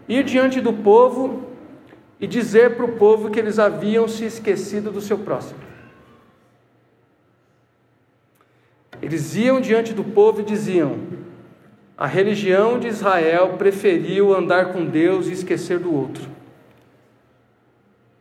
ir 0.09 0.25
diante 0.25 0.61
do 0.61 0.73
povo 0.73 1.45
e 2.21 2.27
dizer 2.27 2.75
para 2.75 2.85
o 2.85 2.97
povo 2.97 3.31
que 3.31 3.39
eles 3.39 3.61
haviam 3.61 4.09
se 4.09 4.25
esquecido 4.25 4.91
do 4.91 5.01
seu 5.01 5.17
próximo. 5.17 5.72
Eles 9.03 9.35
iam 9.35 9.61
diante 9.61 9.93
do 9.93 10.05
povo 10.05 10.41
e 10.41 10.45
diziam: 10.45 10.99
a 11.99 12.07
religião 12.07 12.79
de 12.79 12.87
Israel 12.87 13.55
preferiu 13.59 14.35
andar 14.35 14.73
com 14.73 14.87
Deus 14.87 15.27
e 15.27 15.33
esquecer 15.33 15.81
do 15.81 15.93
outro. 15.93 16.23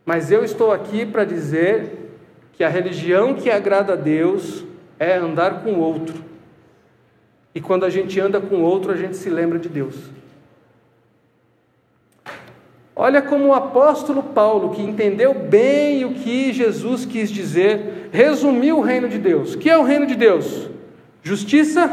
Mas 0.04 0.32
eu 0.32 0.44
estou 0.44 0.72
aqui 0.72 1.06
para 1.06 1.24
dizer 1.24 2.10
que 2.52 2.64
a 2.64 2.68
religião 2.68 3.34
que 3.34 3.48
agrada 3.48 3.92
a 3.92 3.96
Deus 3.96 4.64
é 4.98 5.16
andar 5.16 5.62
com 5.62 5.74
o 5.74 5.78
outro. 5.78 6.14
E 7.54 7.60
quando 7.60 7.84
a 7.84 7.90
gente 7.90 8.18
anda 8.18 8.40
com 8.40 8.56
o 8.56 8.62
outro, 8.62 8.90
a 8.90 8.96
gente 8.96 9.16
se 9.16 9.30
lembra 9.30 9.58
de 9.58 9.68
Deus. 9.68 10.10
Olha 12.94 13.22
como 13.22 13.48
o 13.48 13.54
apóstolo 13.54 14.22
Paulo, 14.22 14.74
que 14.74 14.82
entendeu 14.82 15.32
bem 15.32 16.04
o 16.04 16.14
que 16.14 16.52
Jesus 16.52 17.06
quis 17.06 17.30
dizer, 17.30 18.10
resumiu 18.12 18.78
o 18.78 18.82
reino 18.82 19.08
de 19.08 19.18
Deus. 19.18 19.54
O 19.54 19.58
que 19.58 19.70
é 19.70 19.78
o 19.78 19.82
reino 19.82 20.06
de 20.06 20.14
Deus? 20.14 20.68
Justiça, 21.22 21.90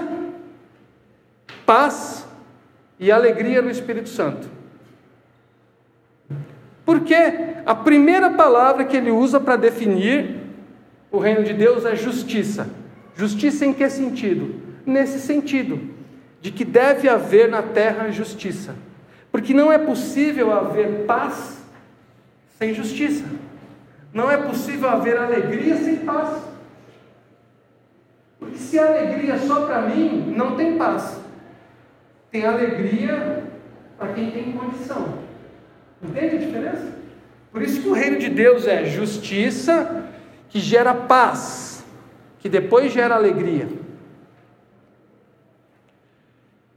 paz 1.66 2.28
e 3.00 3.12
alegria 3.12 3.62
no 3.62 3.70
Espírito 3.70 4.10
Santo. 4.10 4.50
Porque 6.86 7.16
a 7.66 7.76
primeira 7.76 8.32
palavra 8.32 8.84
que 8.84 8.98
ele 8.98 9.12
usa 9.12 9.40
para 9.40 9.56
definir 9.56 10.38
o 11.12 11.18
reino 11.18 11.44
de 11.44 11.54
Deus 11.54 11.86
é 11.86 11.96
justiça. 11.96 12.70
Justiça 13.16 13.66
em 13.66 13.74
que 13.74 13.90
sentido? 13.90 14.56
Nesse 14.86 15.20
sentido, 15.20 15.80
de 16.42 16.52
que 16.52 16.66
deve 16.66 17.08
haver 17.08 17.48
na 17.48 17.62
terra 17.62 18.10
justiça. 18.12 18.76
Porque 19.32 19.54
não 19.54 19.72
é 19.72 19.78
possível 19.78 20.52
haver 20.52 21.06
paz 21.06 21.60
sem 22.58 22.74
justiça. 22.74 23.26
Não 24.14 24.30
é 24.30 24.38
possível 24.38 24.90
haver 24.90 25.18
alegria 25.18 25.76
sem 25.78 25.98
paz. 25.98 26.42
Porque 28.40 28.58
se 28.58 28.80
a 28.80 28.88
alegria 28.88 29.34
é 29.34 29.38
só 29.40 29.66
para 29.66 29.82
mim, 29.84 30.34
não 30.36 30.56
tem 30.56 30.78
paz. 30.78 31.20
Tem 32.32 32.46
alegria 32.46 33.44
para 33.98 34.14
quem 34.14 34.32
tem 34.32 34.52
condição. 34.54 35.20
Entende 36.02 36.36
a 36.38 36.40
diferença? 36.40 37.00
Por 37.52 37.62
isso 37.62 37.82
que 37.82 37.90
o 37.90 37.94
reino 37.94 38.20
de 38.20 38.30
Deus 38.30 38.68
é 38.68 38.86
justiça 38.86 40.06
que 40.50 40.60
gera 40.60 40.94
paz, 40.94 41.84
que 42.40 42.48
depois 42.48 42.92
gera 42.92 43.16
alegria. 43.16 43.68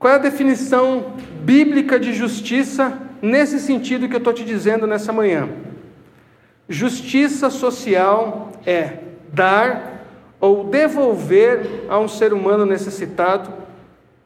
Qual 0.02 0.12
é 0.12 0.16
a 0.16 0.18
definição 0.18 1.14
bíblica 1.44 1.96
de 1.96 2.12
justiça 2.12 2.98
nesse 3.22 3.60
sentido 3.60 4.08
que 4.08 4.16
eu 4.16 4.18
estou 4.18 4.32
te 4.32 4.44
dizendo 4.44 4.84
nessa 4.84 5.12
manhã? 5.12 5.48
Justiça 6.68 7.48
social 7.50 8.50
é 8.66 8.98
dar 9.32 10.04
ou 10.40 10.64
devolver 10.64 11.84
a 11.88 12.00
um 12.00 12.08
ser 12.08 12.32
humano 12.32 12.66
necessitado 12.66 13.52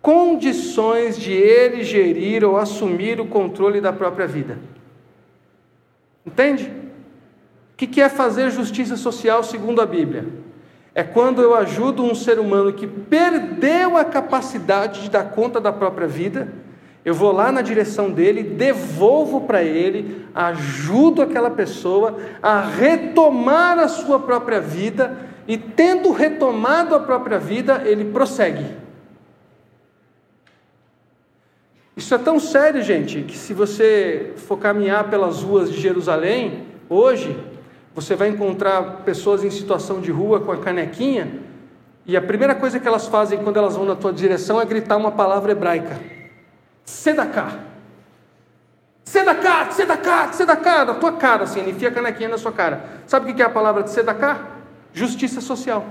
condições 0.00 1.18
de 1.18 1.35
ele 1.35 1.85
gerir 1.85 2.42
ou 2.42 2.56
assumir 2.56 3.21
o 3.21 3.26
controle 3.26 3.78
da 3.78 3.92
própria 3.92 4.26
vida. 4.26 4.59
Entende? 6.25 6.73
O 7.75 7.76
que 7.76 8.00
é 8.00 8.09
fazer 8.09 8.50
justiça 8.50 8.97
social 8.97 9.45
segundo 9.45 9.83
a 9.83 9.85
Bíblia? 9.85 10.46
É 10.99 11.03
quando 11.03 11.43
eu 11.43 11.55
ajudo 11.55 12.03
um 12.03 12.15
ser 12.15 12.38
humano 12.38 12.73
que 12.73 12.87
perdeu 12.87 13.99
a 13.99 14.05
capacidade 14.07 15.03
de 15.03 15.11
dar 15.11 15.25
conta 15.25 15.61
da 15.61 15.71
própria 15.71 16.07
vida, 16.09 16.50
eu 17.05 17.12
vou 17.12 17.33
lá 17.33 17.53
na 17.53 17.61
direção 17.61 18.11
dele, 18.11 18.43
devolvo 18.43 19.43
para 19.43 19.62
ele, 19.62 20.26
ajudo 20.35 21.21
aquela 21.21 21.50
pessoa 21.50 22.17
a 22.43 22.62
retomar 22.62 23.79
a 23.79 23.88
sua 23.88 24.19
própria 24.19 24.59
vida, 24.59 25.15
e 25.47 25.59
tendo 25.59 26.12
retomado 26.12 26.95
a 26.95 27.00
própria 27.00 27.38
vida, 27.38 27.83
ele 27.85 28.07
prossegue. 28.07 28.65
Isso 31.95 32.15
é 32.15 32.19
tão 32.19 32.41
sério, 32.41 32.83
gente, 32.83 33.21
que 33.21 33.37
se 33.37 33.53
você 33.53 34.33
for 34.37 34.57
caminhar 34.57 35.11
pelas 35.11 35.43
ruas 35.43 35.71
de 35.71 35.79
Jerusalém, 35.79 36.65
hoje, 36.88 37.37
você 37.97 38.15
vai 38.15 38.29
encontrar 38.29 39.05
pessoas 39.07 39.43
em 39.43 39.50
situação 39.50 40.03
de 40.03 40.11
rua 40.11 40.38
com 40.38 40.53
a 40.53 40.59
canequinha, 40.59 41.41
e 42.05 42.15
a 42.15 42.21
primeira 42.21 42.55
coisa 42.55 42.79
que 42.79 42.87
elas 42.87 43.07
fazem 43.07 43.43
quando 43.43 43.57
elas 43.57 43.75
vão 43.75 43.87
na 43.87 43.97
tua 43.97 44.12
direção 44.12 44.61
é 44.61 44.67
gritar 44.67 44.99
uma 44.99 45.11
palavra 45.11 45.53
hebraica: 45.53 45.99
Sedaká. 46.85 47.59
Sedaká, 49.03 49.71
Sedaká, 49.71 50.33
Sedaká, 50.33 50.85
na 50.85 50.95
tua 50.95 51.12
cara, 51.12 51.45
assim, 51.45 51.67
enfia 51.71 51.88
a 51.88 51.93
canequinha 51.93 52.29
na 52.29 52.37
sua 52.37 52.53
cara. 52.53 52.85
Sabe 53.07 53.31
o 53.31 53.35
que 53.35 53.41
é 53.41 53.47
a 53.47 53.50
palavra 53.50 53.83
de 53.83 53.91
Sedaká? 53.91 54.45
Justiça 54.93 55.41
social. 55.41 55.87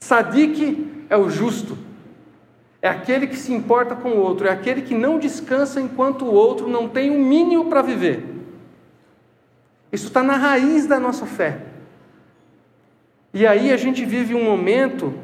Sadik 0.00 1.06
é 1.08 1.16
o 1.16 1.30
justo. 1.30 1.78
É 2.82 2.88
aquele 2.88 3.28
que 3.28 3.36
se 3.36 3.52
importa 3.52 3.94
com 3.94 4.10
o 4.10 4.18
outro, 4.18 4.48
é 4.48 4.50
aquele 4.50 4.82
que 4.82 4.94
não 4.94 5.20
descansa 5.20 5.80
enquanto 5.80 6.24
o 6.24 6.32
outro 6.32 6.68
não 6.68 6.88
tem 6.88 7.10
o 7.10 7.14
um 7.14 7.24
mínimo 7.24 7.66
para 7.66 7.80
viver. 7.80 8.37
Isso 9.92 10.08
está 10.08 10.22
na 10.22 10.36
raiz 10.36 10.86
da 10.86 11.00
nossa 11.00 11.26
fé. 11.26 11.62
E 13.32 13.46
aí 13.46 13.72
a 13.72 13.76
gente 13.76 14.04
vive 14.04 14.34
um 14.34 14.44
momento 14.44 15.14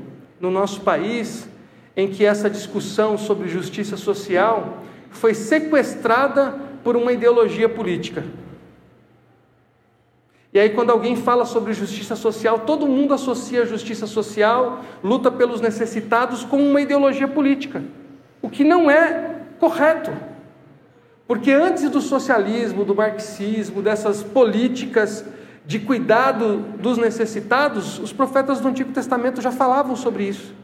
no 0.40 0.50
nosso 0.50 0.80
país 0.80 1.49
em 1.97 2.09
que 2.09 2.25
essa 2.25 2.50
discussão 2.50 3.16
sobre 3.16 3.49
justiça 3.49 3.97
social 3.97 4.83
foi 5.11 5.33
sequestrada 5.33 6.59
por 6.83 6.97
uma 6.97 7.12
ideologia 7.12 7.68
política. 7.68 8.25
E 10.52 10.59
aí, 10.59 10.71
quando 10.71 10.90
alguém 10.90 11.16
fala 11.16 11.44
sobre 11.44 11.73
justiça 11.73 12.14
social, 12.14 12.61
todo 12.61 12.87
mundo 12.87 13.12
associa 13.12 13.62
a 13.62 13.66
justiça 13.66 14.06
social, 14.06 14.85
luta 15.02 15.28
pelos 15.28 15.61
necessitados, 15.61 16.44
com 16.44 16.59
uma 16.59 16.80
ideologia 16.80 17.26
política, 17.26 17.83
o 18.40 18.49
que 18.49 18.62
não 18.62 18.88
é 18.88 19.40
correto. 19.59 20.12
Porque 21.26 21.50
antes 21.50 21.88
do 21.88 22.00
socialismo, 22.00 22.84
do 22.84 22.94
marxismo, 22.94 23.80
dessas 23.80 24.22
políticas 24.22 25.24
de 25.64 25.78
cuidado 25.78 26.58
dos 26.78 26.98
necessitados, 26.98 27.98
os 27.98 28.12
profetas 28.12 28.60
do 28.60 28.68
Antigo 28.68 28.92
Testamento 28.92 29.40
já 29.40 29.50
falavam 29.50 29.96
sobre 29.96 30.24
isso. 30.24 30.54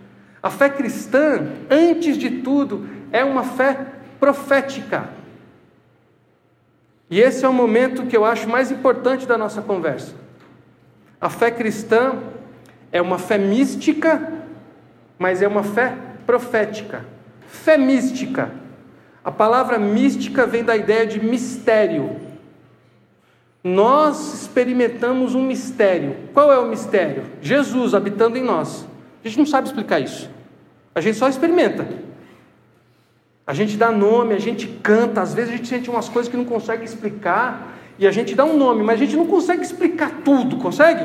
A 0.42 0.50
fé 0.50 0.68
cristã, 0.68 1.46
antes 1.70 2.18
de 2.18 2.42
tudo, 2.42 2.86
é 3.10 3.24
uma 3.24 3.42
fé 3.42 3.86
profética. 4.18 5.08
E 7.08 7.20
esse 7.20 7.44
é 7.44 7.48
o 7.48 7.52
momento 7.52 8.06
que 8.06 8.16
eu 8.16 8.24
acho 8.24 8.48
mais 8.48 8.70
importante 8.70 9.26
da 9.26 9.36
nossa 9.36 9.62
conversa. 9.62 10.14
A 11.20 11.28
fé 11.28 11.50
cristã 11.50 12.18
é 12.92 13.00
uma 13.00 13.18
fé 13.18 13.36
mística, 13.36 14.32
mas 15.18 15.42
é 15.42 15.48
uma 15.48 15.62
fé 15.62 15.96
profética. 16.26 17.04
Fé 17.48 17.76
mística. 17.76 18.50
A 19.24 19.30
palavra 19.30 19.78
mística 19.78 20.46
vem 20.46 20.64
da 20.64 20.76
ideia 20.76 21.06
de 21.06 21.22
mistério. 21.22 22.16
Nós 23.62 24.34
experimentamos 24.40 25.34
um 25.34 25.42
mistério. 25.42 26.16
Qual 26.32 26.50
é 26.50 26.58
o 26.58 26.68
mistério? 26.68 27.24
Jesus 27.42 27.94
habitando 27.94 28.38
em 28.38 28.42
nós. 28.42 28.86
A 29.22 29.28
gente 29.28 29.38
não 29.38 29.46
sabe 29.46 29.68
explicar 29.68 30.00
isso. 30.00 30.30
A 30.94 31.00
gente 31.00 31.18
só 31.18 31.28
experimenta. 31.28 31.86
A 33.46 33.52
gente 33.52 33.76
dá 33.76 33.90
nome, 33.90 34.34
a 34.34 34.38
gente 34.38 34.66
canta, 34.82 35.20
às 35.20 35.34
vezes 35.34 35.52
a 35.52 35.56
gente 35.56 35.68
sente 35.68 35.90
umas 35.90 36.08
coisas 36.08 36.30
que 36.30 36.36
não 36.36 36.44
consegue 36.44 36.84
explicar, 36.84 37.76
e 37.98 38.06
a 38.06 38.10
gente 38.10 38.34
dá 38.34 38.44
um 38.44 38.56
nome, 38.56 38.82
mas 38.82 38.94
a 38.94 39.04
gente 39.04 39.16
não 39.16 39.26
consegue 39.26 39.62
explicar 39.62 40.22
tudo, 40.24 40.56
consegue? 40.56 41.04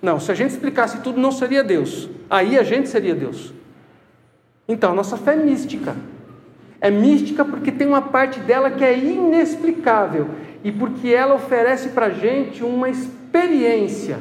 Não, 0.00 0.20
se 0.20 0.30
a 0.30 0.34
gente 0.34 0.50
explicasse 0.50 1.00
tudo, 1.00 1.20
não 1.20 1.32
seria 1.32 1.64
Deus. 1.64 2.08
Aí 2.30 2.56
a 2.56 2.62
gente 2.62 2.88
seria 2.88 3.14
Deus. 3.14 3.52
Então, 4.68 4.94
nossa 4.94 5.16
fé 5.16 5.32
é 5.32 5.36
mística. 5.36 5.96
É 6.80 6.90
mística 6.90 7.44
porque 7.44 7.72
tem 7.72 7.86
uma 7.86 8.02
parte 8.02 8.40
dela 8.40 8.70
que 8.70 8.84
é 8.84 8.96
inexplicável 8.98 10.28
e 10.62 10.70
porque 10.70 11.08
ela 11.08 11.34
oferece 11.34 11.90
para 11.90 12.06
a 12.06 12.10
gente 12.10 12.62
uma 12.62 12.88
experiência. 12.88 14.18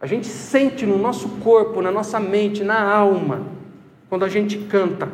A 0.00 0.06
gente 0.06 0.26
sente 0.26 0.84
no 0.84 0.98
nosso 0.98 1.28
corpo, 1.40 1.80
na 1.80 1.90
nossa 1.90 2.18
mente, 2.18 2.64
na 2.64 2.82
alma, 2.82 3.46
quando 4.08 4.24
a 4.24 4.28
gente 4.28 4.58
canta. 4.58 5.08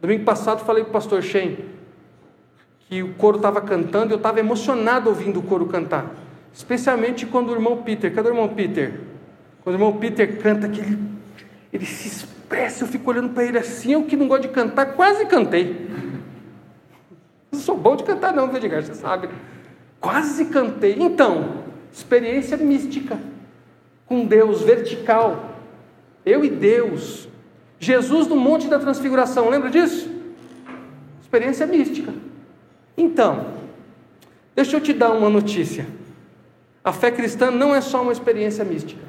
Domingo 0.00 0.24
passado 0.24 0.64
falei 0.64 0.84
para 0.84 0.90
o 0.90 0.92
pastor 0.92 1.22
Shen 1.22 1.56
que 2.88 3.02
o 3.02 3.14
coro 3.14 3.36
estava 3.36 3.60
cantando 3.60 4.12
e 4.12 4.14
eu 4.14 4.18
estava 4.18 4.38
emocionado 4.38 5.08
ouvindo 5.08 5.40
o 5.40 5.42
coro 5.42 5.66
cantar. 5.66 6.14
Especialmente 6.52 7.26
quando 7.26 7.50
o 7.50 7.52
irmão 7.52 7.82
Peter, 7.82 8.14
cadê 8.14 8.28
o 8.28 8.32
irmão 8.32 8.48
Peter? 8.48 9.00
Quando 9.62 9.74
o 9.74 9.78
irmão 9.78 9.96
Peter 9.96 10.40
canta, 10.40 10.68
que 10.68 10.80
ele, 10.80 10.98
ele 11.72 11.84
se 11.84 12.26
expressa, 12.46 12.84
eu 12.84 12.88
fico 12.88 13.10
olhando 13.10 13.30
para 13.30 13.44
ele 13.44 13.58
assim, 13.58 13.92
eu 13.92 14.04
que 14.04 14.16
não 14.16 14.28
gosto 14.28 14.42
de 14.42 14.48
cantar, 14.48 14.94
quase 14.94 15.26
cantei. 15.26 15.90
Não 17.50 17.58
sou 17.58 17.76
bom 17.76 17.96
de 17.96 18.04
cantar 18.04 18.32
não, 18.32 18.48
viu, 18.48 18.58
Edgar, 18.58 18.82
você 18.82 18.94
sabe. 18.94 19.28
Quase 20.00 20.44
cantei. 20.46 20.96
Então, 20.98 21.64
experiência 21.92 22.56
mística 22.56 23.18
com 24.06 24.24
Deus, 24.24 24.62
vertical. 24.62 25.56
Eu 26.24 26.44
e 26.44 26.50
Deus, 26.50 27.28
Jesus 27.78 28.28
no 28.28 28.36
Monte 28.36 28.68
da 28.68 28.78
Transfiguração, 28.78 29.48
lembra 29.48 29.70
disso? 29.70 30.10
Experiência 31.20 31.66
mística. 31.66 32.12
Então, 32.96 33.56
Deixa 34.56 34.74
eu 34.74 34.80
te 34.80 34.94
dar 34.94 35.10
uma 35.10 35.28
notícia. 35.28 35.86
A 36.82 36.90
fé 36.90 37.10
cristã 37.10 37.50
não 37.50 37.74
é 37.74 37.82
só 37.82 38.00
uma 38.00 38.10
experiência 38.10 38.64
mística. 38.64 39.02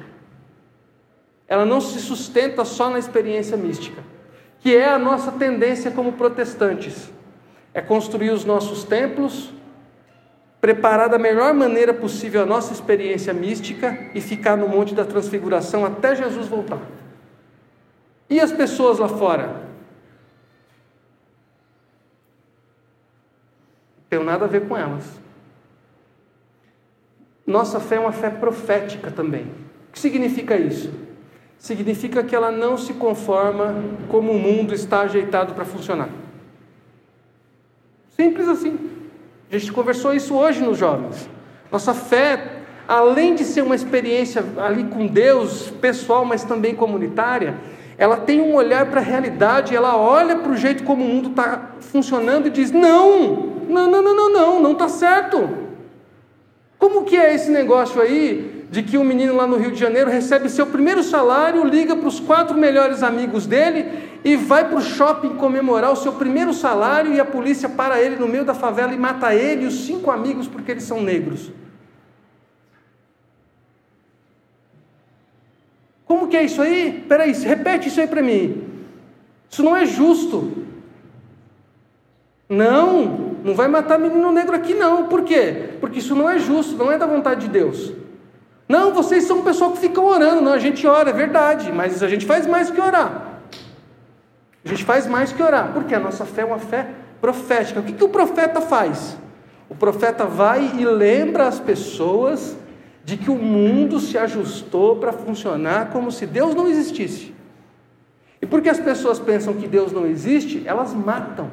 Ela 1.48 1.64
não 1.64 1.80
se 1.80 1.98
sustenta 1.98 2.64
só 2.64 2.90
na 2.90 2.98
experiência 2.98 3.56
mística, 3.56 4.04
que 4.60 4.76
é 4.76 4.86
a 4.86 4.98
nossa 4.98 5.32
tendência 5.32 5.90
como 5.90 6.12
protestantes. 6.12 7.10
É 7.72 7.80
construir 7.80 8.30
os 8.30 8.44
nossos 8.44 8.84
templos, 8.84 9.50
preparar 10.60 11.08
da 11.08 11.18
melhor 11.18 11.54
maneira 11.54 11.94
possível 11.94 12.42
a 12.42 12.46
nossa 12.46 12.72
experiência 12.72 13.32
mística 13.32 14.10
e 14.14 14.20
ficar 14.20 14.56
no 14.56 14.68
Monte 14.68 14.94
da 14.94 15.06
Transfiguração 15.06 15.86
até 15.86 16.14
Jesus 16.14 16.46
voltar. 16.46 16.82
E 18.28 18.38
as 18.38 18.52
pessoas 18.52 18.98
lá 18.98 19.08
fora? 19.08 19.68
Tem 24.10 24.22
nada 24.22 24.44
a 24.44 24.48
ver 24.48 24.68
com 24.68 24.76
elas. 24.76 25.04
Nossa 27.46 27.80
fé 27.80 27.96
é 27.96 28.00
uma 28.00 28.12
fé 28.12 28.28
profética 28.28 29.10
também. 29.10 29.44
O 29.88 29.92
que 29.92 29.98
significa 29.98 30.56
isso? 30.56 31.07
Significa 31.58 32.22
que 32.22 32.34
ela 32.34 32.50
não 32.52 32.76
se 32.78 32.94
conforma 32.94 33.74
como 34.08 34.32
o 34.32 34.38
mundo 34.38 34.74
está 34.74 35.00
ajeitado 35.00 35.54
para 35.54 35.64
funcionar. 35.64 36.08
Simples 38.16 38.48
assim. 38.48 38.78
A 39.50 39.58
gente 39.58 39.72
conversou 39.72 40.14
isso 40.14 40.34
hoje 40.34 40.62
nos 40.62 40.78
jovens. 40.78 41.28
Nossa 41.70 41.94
fé, 41.94 42.62
além 42.86 43.34
de 43.34 43.44
ser 43.44 43.62
uma 43.62 43.74
experiência 43.74 44.44
ali 44.58 44.84
com 44.84 45.06
Deus, 45.06 45.70
pessoal, 45.80 46.24
mas 46.24 46.44
também 46.44 46.74
comunitária, 46.74 47.56
ela 47.96 48.16
tem 48.16 48.40
um 48.40 48.54
olhar 48.54 48.86
para 48.86 49.00
a 49.00 49.04
realidade, 49.04 49.74
ela 49.74 49.96
olha 49.96 50.36
para 50.36 50.52
o 50.52 50.56
jeito 50.56 50.84
como 50.84 51.04
o 51.04 51.08
mundo 51.08 51.30
está 51.30 51.72
funcionando 51.80 52.46
e 52.46 52.50
diz: 52.50 52.70
não, 52.70 53.56
não, 53.68 53.90
não, 53.90 54.02
não, 54.02 54.32
não, 54.32 54.60
não, 54.60 54.72
está 54.72 54.88
certo. 54.88 55.48
Como 56.78 57.04
que 57.04 57.16
é 57.16 57.34
esse 57.34 57.50
negócio 57.50 58.00
aí 58.00 58.57
de 58.70 58.82
que 58.82 58.98
um 58.98 59.04
menino 59.04 59.34
lá 59.34 59.46
no 59.46 59.56
Rio 59.56 59.72
de 59.72 59.78
Janeiro 59.78 60.10
recebe 60.10 60.48
seu 60.48 60.66
primeiro 60.66 61.02
salário, 61.02 61.64
liga 61.64 61.96
para 61.96 62.08
os 62.08 62.20
quatro 62.20 62.56
melhores 62.56 63.02
amigos 63.02 63.46
dele 63.46 64.08
e 64.22 64.36
vai 64.36 64.68
para 64.68 64.76
o 64.76 64.82
shopping 64.82 65.36
comemorar 65.36 65.90
o 65.90 65.96
seu 65.96 66.12
primeiro 66.12 66.52
salário 66.52 67.12
e 67.14 67.20
a 67.20 67.24
polícia 67.24 67.68
para 67.68 68.00
ele 68.00 68.16
no 68.16 68.28
meio 68.28 68.44
da 68.44 68.54
favela 68.54 68.92
e 68.92 68.98
mata 68.98 69.34
ele 69.34 69.64
e 69.64 69.66
os 69.66 69.86
cinco 69.86 70.10
amigos 70.10 70.46
porque 70.46 70.70
eles 70.70 70.84
são 70.84 71.02
negros? 71.02 71.50
Como 76.04 76.28
que 76.28 76.36
é 76.36 76.42
isso 76.42 76.60
aí? 76.60 77.04
Peraí, 77.08 77.32
repete 77.32 77.88
isso 77.88 78.00
aí 78.00 78.06
para 78.06 78.22
mim. 78.22 78.64
Isso 79.50 79.62
não 79.62 79.76
é 79.76 79.86
justo. 79.86 80.66
Não, 82.48 83.34
não 83.44 83.54
vai 83.54 83.68
matar 83.68 83.98
menino 83.98 84.32
negro 84.32 84.56
aqui 84.56 84.74
não. 84.74 85.06
Por 85.06 85.22
quê? 85.22 85.76
Porque 85.80 85.98
isso 85.98 86.14
não 86.14 86.28
é 86.28 86.38
justo, 86.38 86.76
não 86.76 86.90
é 86.90 86.98
da 86.98 87.06
vontade 87.06 87.42
de 87.42 87.48
Deus. 87.48 87.92
Não, 88.68 88.92
vocês 88.92 89.24
são 89.24 89.42
pessoal 89.42 89.72
que 89.72 89.78
ficam 89.78 90.04
orando. 90.04 90.42
Não, 90.42 90.52
a 90.52 90.58
gente 90.58 90.86
ora, 90.86 91.10
é 91.10 91.12
verdade, 91.12 91.72
mas 91.72 92.02
a 92.02 92.08
gente 92.08 92.26
faz 92.26 92.46
mais 92.46 92.70
que 92.70 92.80
orar. 92.80 93.40
A 94.64 94.68
gente 94.68 94.84
faz 94.84 95.06
mais 95.06 95.32
que 95.32 95.42
orar, 95.42 95.72
porque 95.72 95.94
a 95.94 96.00
nossa 96.00 96.26
fé 96.26 96.42
é 96.42 96.44
uma 96.44 96.58
fé 96.58 96.88
profética. 97.20 97.80
O 97.80 97.82
que, 97.82 97.92
que 97.92 98.04
o 98.04 98.08
profeta 98.08 98.60
faz? 98.60 99.16
O 99.68 99.74
profeta 99.74 100.26
vai 100.26 100.72
e 100.78 100.84
lembra 100.84 101.48
as 101.48 101.58
pessoas 101.58 102.56
de 103.04 103.16
que 103.16 103.30
o 103.30 103.36
mundo 103.36 103.98
se 103.98 104.18
ajustou 104.18 104.96
para 104.96 105.12
funcionar 105.12 105.88
como 105.90 106.12
se 106.12 106.26
Deus 106.26 106.54
não 106.54 106.68
existisse. 106.68 107.34
E 108.42 108.46
porque 108.46 108.68
as 108.68 108.78
pessoas 108.78 109.18
pensam 109.18 109.54
que 109.54 109.66
Deus 109.66 109.92
não 109.92 110.06
existe, 110.06 110.62
elas 110.66 110.92
matam. 110.92 111.50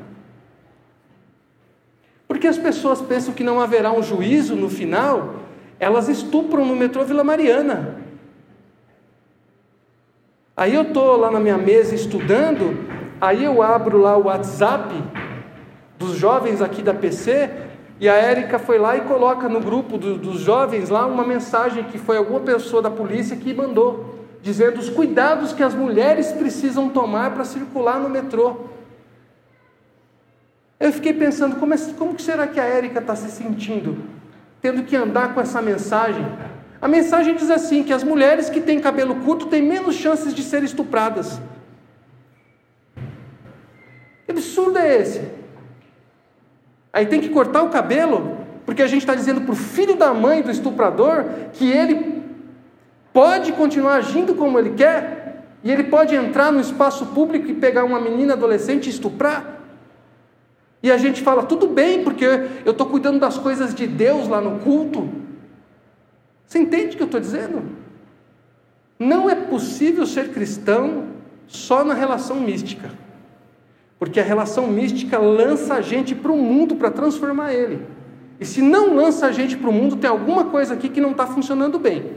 Porque 2.28 2.48
as 2.48 2.58
pessoas 2.58 3.02
pensam 3.02 3.34
que 3.34 3.44
não 3.44 3.62
haverá 3.62 3.92
um 3.92 4.04
juízo 4.04 4.56
no 4.56 4.70
final, 4.70 5.36
elas 5.86 6.10
estupram 6.10 6.66
no 6.66 6.76
metrô 6.76 7.06
Vila 7.06 7.24
Mariana. 7.24 7.98
Aí 10.58 10.74
eu 10.74 10.82
estou 10.82 11.16
lá 11.16 11.30
na 11.30 11.40
minha 11.40 11.60
mesa 11.60 11.94
estudando, 11.94 12.76
aí 13.22 13.44
eu 13.44 13.62
abro 13.62 14.00
lá 14.00 14.18
o 14.18 14.24
WhatsApp 14.24 14.92
dos 16.00 16.16
jovens 16.16 16.60
aqui 16.60 16.82
da 16.82 16.92
PC, 16.92 17.52
e 18.00 18.10
a 18.10 18.16
Érica 18.16 18.58
foi 18.58 18.80
lá 18.80 18.98
e 18.98 19.02
coloca 19.02 19.48
no 19.48 19.60
grupo 19.60 19.96
do, 19.96 20.18
dos 20.18 20.40
jovens 20.40 20.90
lá 20.90 21.06
uma 21.06 21.24
mensagem 21.24 21.84
que 21.84 22.00
foi 22.00 22.18
alguma 22.18 22.40
pessoa 22.40 22.82
da 22.82 22.90
polícia 22.90 23.38
que 23.38 23.54
mandou, 23.54 24.16
dizendo 24.42 24.80
os 24.80 24.90
cuidados 24.90 25.54
que 25.54 25.62
as 25.62 25.76
mulheres 25.76 26.32
precisam 26.32 26.90
tomar 26.90 27.36
para 27.36 27.46
circular 27.46 28.00
no 28.00 28.10
metrô. 28.10 28.56
Eu 30.80 30.92
fiquei 30.92 31.14
pensando, 31.14 31.58
como, 31.58 31.76
é, 31.76 31.78
como 31.96 32.20
será 32.20 32.48
que 32.48 32.60
a 32.60 32.66
Érica 32.66 32.98
está 32.98 33.16
se 33.16 33.30
sentindo, 33.30 34.15
tendo 34.66 34.82
que 34.82 34.96
andar 34.96 35.36
com 35.36 35.40
essa 35.40 35.62
mensagem? 35.62 36.26
A 36.82 36.88
mensagem 36.88 37.36
diz 37.36 37.52
assim: 37.52 37.84
que 37.84 37.94
as 37.94 38.04
mulheres 38.04 38.50
que 38.50 38.60
têm 38.60 38.80
cabelo 38.80 39.18
curto 39.18 39.46
têm 39.46 39.62
menos 39.62 39.94
chances 39.94 40.34
de 40.34 40.42
serem 40.42 40.66
estupradas. 40.66 41.40
Que 44.26 44.32
absurdo 44.32 44.80
é 44.80 45.02
esse? 45.02 45.22
Aí 46.92 47.06
tem 47.06 47.22
que 47.22 47.30
cortar 47.30 47.62
o 47.62 47.70
cabelo, 47.70 48.40
porque 48.66 48.82
a 48.82 48.88
gente 48.88 49.02
está 49.02 49.14
dizendo 49.14 49.42
para 49.42 49.52
o 49.52 49.56
filho 49.56 49.96
da 49.96 50.12
mãe 50.16 50.42
do 50.42 50.50
estuprador 50.50 51.26
que 51.54 51.70
ele 51.70 52.24
pode 53.14 53.52
continuar 53.52 53.98
agindo 53.98 54.34
como 54.34 54.58
ele 54.58 54.72
quer, 54.72 55.44
e 55.64 55.72
ele 55.72 55.84
pode 55.84 56.16
entrar 56.16 56.52
no 56.52 56.60
espaço 56.60 57.06
público 57.08 57.48
e 57.52 57.54
pegar 57.54 57.84
uma 57.84 58.00
menina 58.00 58.34
adolescente 58.34 58.88
e 58.88 58.90
estuprar. 58.90 59.55
E 60.86 60.92
a 60.92 60.98
gente 61.00 61.24
fala, 61.24 61.42
tudo 61.42 61.66
bem, 61.66 62.04
porque 62.04 62.24
eu 62.64 62.72
estou 62.72 62.86
cuidando 62.86 63.20
das 63.20 63.40
coisas 63.40 63.74
de 63.74 63.88
Deus 63.88 64.28
lá 64.28 64.40
no 64.40 64.60
culto. 64.60 65.10
Você 66.46 66.60
entende 66.60 66.94
o 66.94 66.98
que 66.98 67.02
eu 67.02 67.08
estou 67.08 67.20
dizendo? 67.20 67.64
Não 69.00 69.28
é 69.28 69.34
possível 69.34 70.06
ser 70.06 70.30
cristão 70.30 71.06
só 71.48 71.84
na 71.84 71.96
relação 71.96 72.40
mística. 72.40 72.92
Porque 73.98 74.20
a 74.20 74.24
relação 74.24 74.68
mística 74.68 75.18
lança 75.18 75.74
a 75.74 75.82
gente 75.82 76.14
para 76.14 76.32
o 76.32 76.38
mundo 76.38 76.76
para 76.76 76.92
transformar 76.92 77.52
ele. 77.52 77.82
E 78.40 78.46
se 78.46 78.62
não 78.62 78.94
lança 78.94 79.26
a 79.26 79.32
gente 79.32 79.58
para 79.58 79.72
o 79.72 79.74
mundo, 79.74 79.96
tem 79.96 80.08
alguma 80.08 80.46
coisa 80.46 80.76
aqui 80.76 80.88
que 80.88 81.02
não 81.02 81.14
está 81.14 81.26
funcionando 81.26 81.80
bem. 81.80 82.12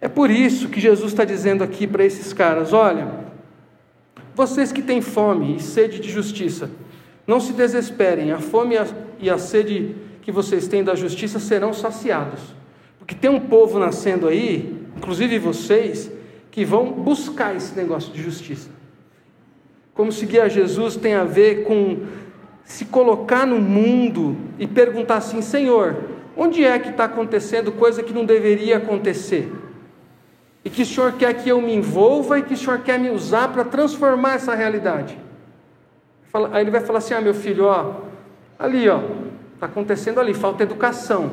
É 0.00 0.06
por 0.06 0.30
isso 0.30 0.68
que 0.68 0.78
Jesus 0.78 1.10
está 1.10 1.24
dizendo 1.24 1.64
aqui 1.64 1.84
para 1.84 2.04
esses 2.04 2.32
caras: 2.32 2.72
olha, 2.72 3.08
vocês 4.36 4.70
que 4.70 4.82
têm 4.82 5.00
fome 5.00 5.56
e 5.56 5.60
sede 5.60 5.98
de 5.98 6.10
justiça, 6.10 6.70
não 7.26 7.40
se 7.40 7.54
desesperem, 7.54 8.32
a 8.32 8.38
fome 8.38 8.76
e 9.18 9.30
a 9.30 9.38
sede 9.38 9.96
que 10.20 10.30
vocês 10.30 10.68
têm 10.68 10.84
da 10.84 10.94
justiça 10.94 11.40
serão 11.40 11.72
saciados. 11.72 12.54
Porque 12.98 13.14
tem 13.14 13.30
um 13.30 13.40
povo 13.40 13.78
nascendo 13.78 14.28
aí, 14.28 14.76
inclusive 14.94 15.38
vocês, 15.38 16.12
que 16.50 16.66
vão 16.66 16.92
buscar 16.92 17.56
esse 17.56 17.74
negócio 17.74 18.12
de 18.12 18.22
justiça. 18.22 18.68
Como 19.94 20.12
seguir 20.12 20.40
a 20.40 20.48
Jesus 20.48 20.96
tem 20.96 21.14
a 21.14 21.24
ver 21.24 21.64
com 21.64 22.00
se 22.62 22.84
colocar 22.84 23.46
no 23.46 23.58
mundo 23.58 24.36
e 24.58 24.66
perguntar 24.66 25.16
assim: 25.16 25.40
Senhor, 25.40 25.96
onde 26.36 26.62
é 26.62 26.78
que 26.78 26.90
está 26.90 27.04
acontecendo 27.04 27.72
coisa 27.72 28.02
que 28.02 28.12
não 28.12 28.26
deveria 28.26 28.76
acontecer? 28.76 29.50
E 30.66 30.68
que 30.68 30.82
o 30.82 30.84
Senhor 30.84 31.12
quer 31.12 31.32
que 31.32 31.48
eu 31.48 31.62
me 31.62 31.72
envolva 31.72 32.40
e 32.40 32.42
que 32.42 32.54
o 32.54 32.56
Senhor 32.56 32.80
quer 32.80 32.98
me 32.98 33.08
usar 33.08 33.52
para 33.52 33.62
transformar 33.62 34.34
essa 34.34 34.52
realidade. 34.52 35.16
Aí 36.50 36.60
ele 36.60 36.72
vai 36.72 36.80
falar 36.80 36.98
assim: 36.98 37.14
Ah, 37.14 37.20
meu 37.20 37.32
filho, 37.32 37.66
ó, 37.66 38.00
ali, 38.58 38.88
ó, 38.88 39.00
está 39.54 39.66
acontecendo 39.66 40.18
ali, 40.18 40.34
falta 40.34 40.64
educação. 40.64 41.30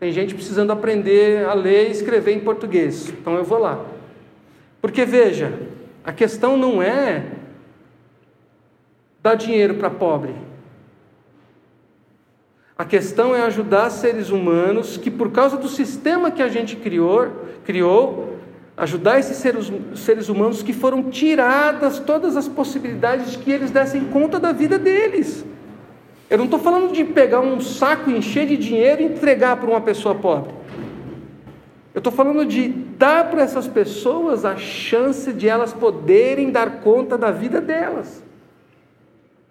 Tem 0.00 0.10
gente 0.10 0.34
precisando 0.34 0.70
aprender 0.70 1.46
a 1.46 1.52
ler 1.52 1.88
e 1.88 1.90
escrever 1.90 2.32
em 2.32 2.40
português, 2.40 3.10
então 3.10 3.34
eu 3.34 3.44
vou 3.44 3.58
lá. 3.58 3.84
Porque 4.80 5.04
veja, 5.04 5.68
a 6.02 6.10
questão 6.10 6.56
não 6.56 6.82
é 6.82 7.26
dar 9.22 9.34
dinheiro 9.34 9.74
para 9.74 9.90
pobre. 9.90 10.34
A 12.78 12.84
questão 12.84 13.34
é 13.34 13.42
ajudar 13.42 13.90
seres 13.90 14.30
humanos 14.30 14.96
que, 14.96 15.10
por 15.10 15.32
causa 15.32 15.56
do 15.56 15.68
sistema 15.68 16.30
que 16.30 16.40
a 16.40 16.46
gente 16.46 16.76
criou, 16.76 17.28
criou 17.64 18.36
ajudar 18.76 19.18
esses 19.18 19.36
seres, 19.38 19.72
seres 19.96 20.28
humanos 20.28 20.62
que 20.62 20.72
foram 20.72 21.10
tiradas 21.10 21.98
todas 21.98 22.36
as 22.36 22.46
possibilidades 22.46 23.32
de 23.32 23.38
que 23.38 23.50
eles 23.50 23.72
dessem 23.72 24.04
conta 24.04 24.38
da 24.38 24.52
vida 24.52 24.78
deles. 24.78 25.44
Eu 26.30 26.38
não 26.38 26.44
estou 26.44 26.60
falando 26.60 26.92
de 26.92 27.02
pegar 27.02 27.40
um 27.40 27.60
saco, 27.60 28.12
encher 28.12 28.46
de 28.46 28.56
dinheiro 28.56 29.02
e 29.02 29.06
entregar 29.06 29.56
para 29.56 29.68
uma 29.68 29.80
pessoa 29.80 30.14
pobre. 30.14 30.52
Eu 31.92 31.98
estou 31.98 32.12
falando 32.12 32.46
de 32.46 32.68
dar 32.68 33.28
para 33.28 33.42
essas 33.42 33.66
pessoas 33.66 34.44
a 34.44 34.56
chance 34.56 35.32
de 35.32 35.48
elas 35.48 35.72
poderem 35.72 36.52
dar 36.52 36.78
conta 36.78 37.18
da 37.18 37.32
vida 37.32 37.60
delas. 37.60 38.22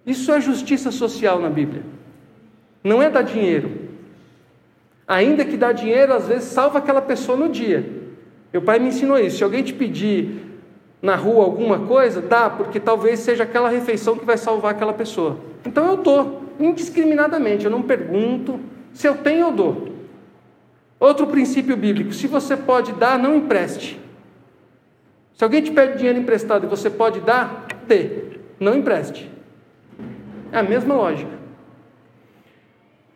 Isso 0.06 0.32
é 0.32 0.40
justiça 0.40 0.92
social 0.92 1.42
na 1.42 1.50
Bíblia. 1.50 1.84
Não 2.88 3.04
é 3.04 3.10
dar 3.10 3.22
dinheiro. 3.22 3.70
Ainda 5.06 5.44
que 5.44 5.58
dar 5.58 5.74
dinheiro, 5.74 6.14
às 6.14 6.26
vezes, 6.30 6.46
salva 6.46 6.80
aquela 6.80 7.02
pessoa 7.02 7.38
no 7.38 7.50
dia. 7.50 7.86
Meu 8.52 8.62
pai 8.62 8.80
me 8.80 8.88
ensinou 8.88 9.20
isso. 9.20 9.38
Se 9.38 9.44
alguém 9.44 9.62
te 9.62 9.74
pedir 9.74 10.42
na 11.02 11.16
rua 11.16 11.44
alguma 11.44 11.80
coisa, 11.80 12.22
dá, 12.22 12.50
porque 12.50 12.80
talvez 12.80 13.20
seja 13.20 13.44
aquela 13.44 13.68
refeição 13.68 14.18
que 14.18 14.24
vai 14.24 14.38
salvar 14.38 14.72
aquela 14.72 14.94
pessoa. 14.94 15.38
Então 15.66 15.86
eu 15.86 15.98
dou. 15.98 16.44
indiscriminadamente, 16.58 17.66
eu 17.66 17.72
não 17.72 17.82
pergunto. 17.82 18.58
Se 18.94 19.06
eu 19.06 19.16
tenho, 19.16 19.48
eu 19.48 19.52
dou. 19.52 19.90
Outro 20.98 21.28
princípio 21.28 21.76
bíblico: 21.76 22.14
se 22.14 22.26
você 22.26 22.56
pode 22.56 22.94
dar, 22.94 23.20
não 23.20 23.36
empreste. 23.36 24.00
Se 25.34 25.44
alguém 25.44 25.62
te 25.62 25.72
pede 25.72 25.98
dinheiro 25.98 26.18
emprestado 26.18 26.66
e 26.66 26.70
você 26.70 26.90
pode 26.90 27.20
dar, 27.20 27.68
dê, 27.86 28.24
não 28.58 28.76
empreste. 28.76 29.30
É 30.54 30.60
a 30.60 30.64
mesma 30.64 30.96
lógica. 30.96 31.37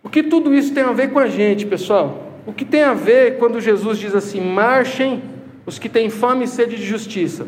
O 0.04 0.10
que 0.10 0.24
tudo 0.24 0.54
isso 0.54 0.74
tem 0.74 0.84
a 0.84 0.92
ver 0.92 1.12
com 1.12 1.20
a 1.20 1.28
gente, 1.28 1.66
pessoal? 1.66 2.32
O 2.46 2.54
que 2.54 2.66
tem 2.66 2.84
a 2.84 2.94
ver 2.94 3.38
quando 3.38 3.62
Jesus 3.62 3.98
diz 4.00 4.16
assim: 4.16 4.42
marchem 4.42 5.22
os 5.66 5.78
que 5.78 5.88
têm 5.88 6.10
fome 6.10 6.46
e 6.46 6.48
sede 6.48 6.76
de 6.76 6.84
justiça? 6.84 7.48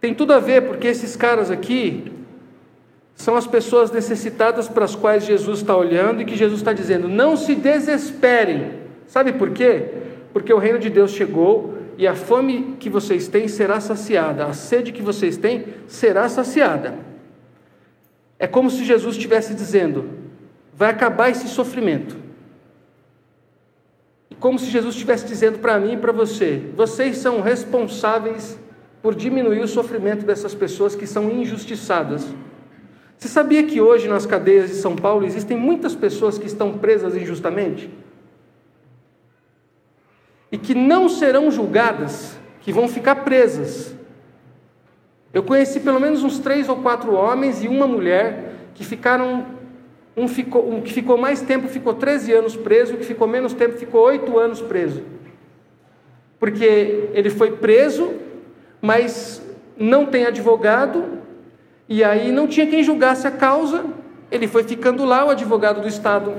Tem 0.00 0.12
tudo 0.12 0.32
a 0.32 0.38
ver, 0.38 0.62
porque 0.62 0.88
esses 0.88 1.16
caras 1.16 1.50
aqui 1.50 2.12
são 3.14 3.36
as 3.36 3.46
pessoas 3.46 3.90
necessitadas 3.90 4.68
para 4.68 4.84
as 4.84 4.94
quais 4.94 5.24
Jesus 5.24 5.60
está 5.60 5.76
olhando 5.76 6.20
e 6.20 6.24
que 6.24 6.36
Jesus 6.36 6.60
está 6.60 6.72
dizendo: 6.72 7.08
não 7.08 7.36
se 7.36 7.54
desesperem. 7.54 8.82
Sabe 9.06 9.32
por 9.32 9.50
quê? 9.50 9.84
Porque 10.32 10.52
o 10.52 10.58
reino 10.58 10.78
de 10.78 10.90
Deus 10.90 11.12
chegou 11.12 11.78
e 11.96 12.06
a 12.06 12.14
fome 12.14 12.76
que 12.80 12.90
vocês 12.90 13.28
têm 13.28 13.48
será 13.48 13.78
saciada, 13.80 14.46
a 14.46 14.52
sede 14.52 14.92
que 14.92 15.02
vocês 15.02 15.36
têm 15.36 15.64
será 15.86 16.28
saciada. 16.28 16.94
É 18.38 18.46
como 18.46 18.70
se 18.70 18.84
Jesus 18.84 19.14
estivesse 19.14 19.54
dizendo: 19.54 20.21
vai 20.82 20.90
acabar 20.90 21.30
esse 21.30 21.46
sofrimento. 21.46 22.16
Como 24.40 24.58
se 24.58 24.66
Jesus 24.66 24.96
estivesse 24.96 25.24
dizendo 25.24 25.60
para 25.60 25.78
mim 25.78 25.92
e 25.92 25.96
para 25.96 26.10
você: 26.10 26.60
vocês 26.74 27.18
são 27.18 27.40
responsáveis 27.40 28.58
por 29.00 29.14
diminuir 29.14 29.60
o 29.60 29.68
sofrimento 29.68 30.26
dessas 30.26 30.56
pessoas 30.56 30.96
que 30.96 31.06
são 31.06 31.30
injustiçadas. 31.30 32.26
Você 33.16 33.28
sabia 33.28 33.62
que 33.62 33.80
hoje 33.80 34.08
nas 34.08 34.26
cadeias 34.26 34.70
de 34.70 34.74
São 34.74 34.96
Paulo 34.96 35.24
existem 35.24 35.56
muitas 35.56 35.94
pessoas 35.94 36.36
que 36.36 36.46
estão 36.46 36.76
presas 36.76 37.14
injustamente? 37.14 37.88
E 40.50 40.58
que 40.58 40.74
não 40.74 41.08
serão 41.08 41.48
julgadas, 41.48 42.36
que 42.60 42.72
vão 42.72 42.88
ficar 42.88 43.22
presas. 43.22 43.94
Eu 45.32 45.44
conheci 45.44 45.78
pelo 45.78 46.00
menos 46.00 46.24
uns 46.24 46.40
três 46.40 46.68
ou 46.68 46.78
quatro 46.78 47.14
homens 47.14 47.62
e 47.62 47.68
uma 47.68 47.86
mulher 47.86 48.56
que 48.74 48.84
ficaram. 48.84 49.61
Um, 50.16 50.28
ficou, 50.28 50.70
um 50.70 50.80
que 50.82 50.92
ficou 50.92 51.16
mais 51.16 51.40
tempo 51.40 51.68
ficou 51.68 51.94
13 51.94 52.32
anos 52.32 52.56
preso, 52.56 52.94
o 52.94 52.98
que 52.98 53.04
ficou 53.04 53.26
menos 53.26 53.54
tempo 53.54 53.78
ficou 53.78 54.02
8 54.02 54.38
anos 54.38 54.60
preso. 54.60 55.02
Porque 56.38 57.08
ele 57.14 57.30
foi 57.30 57.52
preso, 57.52 58.12
mas 58.80 59.42
não 59.76 60.04
tem 60.04 60.26
advogado, 60.26 61.18
e 61.88 62.04
aí 62.04 62.30
não 62.30 62.46
tinha 62.46 62.66
quem 62.66 62.82
julgasse 62.82 63.26
a 63.26 63.30
causa, 63.30 63.84
ele 64.30 64.46
foi 64.46 64.64
ficando 64.64 65.04
lá, 65.04 65.24
o 65.24 65.30
advogado 65.30 65.80
do 65.80 65.88
Estado 65.88 66.34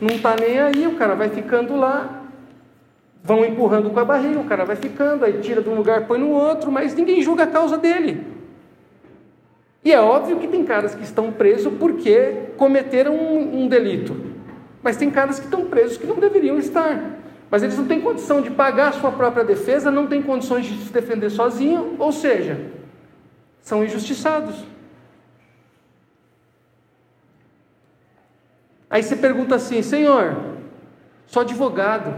não 0.00 0.16
está 0.16 0.36
nem 0.38 0.58
aí, 0.58 0.86
o 0.86 0.96
cara 0.96 1.14
vai 1.14 1.28
ficando 1.30 1.74
lá, 1.74 2.22
vão 3.22 3.44
empurrando 3.44 3.90
com 3.90 3.98
a 3.98 4.04
barriga, 4.04 4.38
o 4.38 4.44
cara 4.44 4.64
vai 4.64 4.76
ficando, 4.76 5.24
aí 5.24 5.40
tira 5.40 5.62
de 5.62 5.68
um 5.68 5.74
lugar, 5.74 6.06
põe 6.06 6.18
no 6.18 6.30
outro, 6.30 6.70
mas 6.70 6.94
ninguém 6.94 7.22
julga 7.22 7.44
a 7.44 7.46
causa 7.46 7.78
dele. 7.78 8.35
E 9.86 9.92
é 9.92 10.00
óbvio 10.00 10.40
que 10.40 10.48
tem 10.48 10.64
caras 10.64 10.96
que 10.96 11.04
estão 11.04 11.30
presos 11.30 11.72
porque 11.74 12.48
cometeram 12.56 13.14
um, 13.14 13.62
um 13.62 13.68
delito, 13.68 14.16
mas 14.82 14.96
tem 14.96 15.08
caras 15.08 15.38
que 15.38 15.44
estão 15.44 15.66
presos 15.66 15.96
que 15.96 16.04
não 16.04 16.16
deveriam 16.16 16.58
estar. 16.58 17.20
Mas 17.48 17.62
eles 17.62 17.78
não 17.78 17.86
têm 17.86 18.00
condição 18.00 18.42
de 18.42 18.50
pagar 18.50 18.88
a 18.88 18.92
sua 18.94 19.12
própria 19.12 19.44
defesa, 19.44 19.88
não 19.88 20.08
têm 20.08 20.20
condições 20.20 20.66
de 20.66 20.76
se 20.76 20.92
defender 20.92 21.30
sozinho, 21.30 21.94
ou 22.00 22.10
seja, 22.10 22.68
são 23.60 23.84
injustiçados. 23.84 24.56
Aí 28.90 29.04
você 29.04 29.14
pergunta 29.14 29.54
assim: 29.54 29.82
Senhor, 29.82 30.36
sou 31.28 31.42
advogado, 31.42 32.08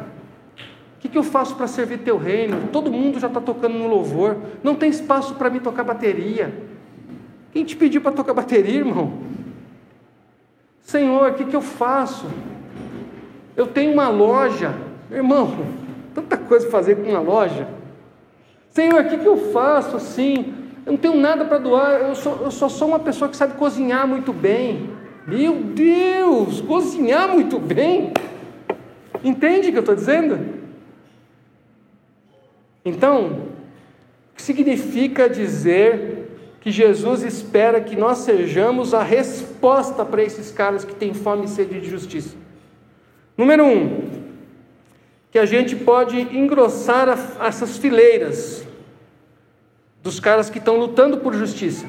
o 0.56 1.00
que, 1.00 1.10
que 1.10 1.18
eu 1.18 1.22
faço 1.22 1.54
para 1.54 1.66
servir 1.66 1.98
teu 1.98 2.16
reino? 2.16 2.68
Todo 2.72 2.90
mundo 2.90 3.20
já 3.20 3.26
está 3.26 3.42
tocando 3.42 3.76
no 3.76 3.88
louvor, 3.88 4.38
não 4.62 4.74
tem 4.74 4.88
espaço 4.88 5.34
para 5.34 5.50
me 5.50 5.60
tocar 5.60 5.84
bateria. 5.84 6.77
Quem 7.52 7.64
te 7.64 7.76
pediu 7.76 8.00
para 8.00 8.12
tocar 8.12 8.34
bateria, 8.34 8.78
irmão? 8.78 9.12
Senhor, 10.82 11.30
o 11.30 11.34
que, 11.34 11.44
que 11.44 11.56
eu 11.56 11.62
faço? 11.62 12.26
Eu 13.56 13.66
tenho 13.66 13.92
uma 13.92 14.08
loja, 14.08 14.74
irmão, 15.10 15.66
tanta 16.14 16.36
coisa 16.36 16.66
para 16.66 16.78
fazer 16.78 16.96
com 16.96 17.10
uma 17.10 17.20
loja. 17.20 17.68
Senhor, 18.70 19.02
o 19.02 19.08
que, 19.08 19.18
que 19.18 19.26
eu 19.26 19.52
faço 19.52 19.96
assim? 19.96 20.54
Eu 20.86 20.92
não 20.92 20.98
tenho 20.98 21.16
nada 21.16 21.44
para 21.44 21.58
doar, 21.58 22.00
eu, 22.00 22.14
sou, 22.14 22.38
eu 22.42 22.50
só 22.50 22.68
sou 22.68 22.88
uma 22.88 22.98
pessoa 22.98 23.28
que 23.28 23.36
sabe 23.36 23.54
cozinhar 23.54 24.06
muito 24.06 24.32
bem. 24.32 24.90
Meu 25.26 25.56
Deus, 25.56 26.62
cozinhar 26.62 27.28
muito 27.28 27.58
bem. 27.58 28.12
Entende 29.22 29.68
o 29.68 29.72
que 29.72 29.76
eu 29.78 29.80
estou 29.80 29.94
dizendo? 29.94 30.38
Então, 32.82 33.26
o 34.32 34.36
que 34.36 34.40
significa 34.40 35.28
dizer 35.28 36.17
que 36.68 36.72
Jesus 36.72 37.22
espera 37.22 37.80
que 37.80 37.96
nós 37.96 38.18
sejamos 38.18 38.92
a 38.92 39.02
resposta 39.02 40.04
para 40.04 40.22
esses 40.22 40.52
caras 40.52 40.84
que 40.84 40.94
têm 40.94 41.14
fome 41.14 41.46
e 41.46 41.48
sede 41.48 41.80
de 41.80 41.88
justiça? 41.88 42.36
Número 43.38 43.64
um, 43.64 44.10
que 45.30 45.38
a 45.38 45.46
gente 45.46 45.74
pode 45.74 46.20
engrossar 46.20 47.08
essas 47.40 47.78
fileiras 47.78 48.66
dos 50.02 50.20
caras 50.20 50.50
que 50.50 50.58
estão 50.58 50.76
lutando 50.76 51.16
por 51.16 51.32
justiça. 51.32 51.86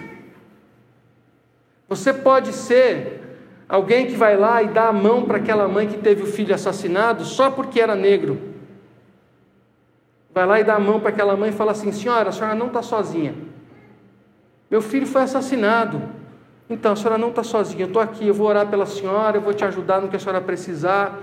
Você 1.90 2.14
pode 2.14 2.54
ser 2.54 3.22
alguém 3.68 4.08
que 4.08 4.16
vai 4.16 4.38
lá 4.38 4.64
e 4.64 4.70
dá 4.70 4.88
a 4.88 4.94
mão 4.94 5.26
para 5.26 5.40
aquela 5.40 5.68
mãe 5.68 5.90
que 5.90 5.98
teve 5.98 6.24
o 6.24 6.28
filho 6.28 6.56
assassinado 6.56 7.26
só 7.26 7.52
porque 7.52 7.82
era 7.82 7.96
negro. 7.96 8.40
Vai 10.34 10.46
lá 10.46 10.58
e 10.62 10.64
dá 10.64 10.76
a 10.76 10.80
mão 10.80 11.02
para 11.02 11.10
aquela 11.10 11.36
mãe 11.36 11.50
e 11.50 11.54
fala 11.54 11.74
assim: 11.74 11.92
Senhora, 11.92 12.30
a 12.30 12.32
senhora 12.32 12.56
não 12.56 12.68
está 12.68 12.82
sozinha. 12.82 13.49
Meu 14.70 14.82
filho 14.82 15.08
foi 15.08 15.22
assassinado. 15.24 16.02
Então, 16.70 16.92
a 16.92 16.96
senhora 16.96 17.18
não 17.18 17.30
está 17.30 17.44
sozinha. 17.44 17.84
Eu 17.84 17.88
estou 17.88 18.02
aqui, 18.02 18.28
eu 18.28 18.34
vou 18.34 18.48
orar 18.48 18.68
pela 18.68 18.86
senhora, 18.86 19.38
eu 19.38 19.42
vou 19.42 19.54
te 19.54 19.66
ajudar 19.66 20.02
no 20.02 20.08
que 20.08 20.16
a 20.16 20.20
senhora 20.20 20.42
precisar. 20.42 21.18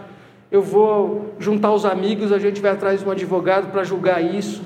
Eu 0.50 0.62
vou 0.62 1.34
juntar 1.38 1.72
os 1.72 1.84
amigos, 1.84 2.32
a 2.32 2.38
gente 2.38 2.60
vai 2.60 2.72
atrás 2.72 3.00
de 3.00 3.06
um 3.06 3.10
advogado 3.10 3.70
para 3.70 3.84
julgar 3.84 4.22
isso 4.22 4.62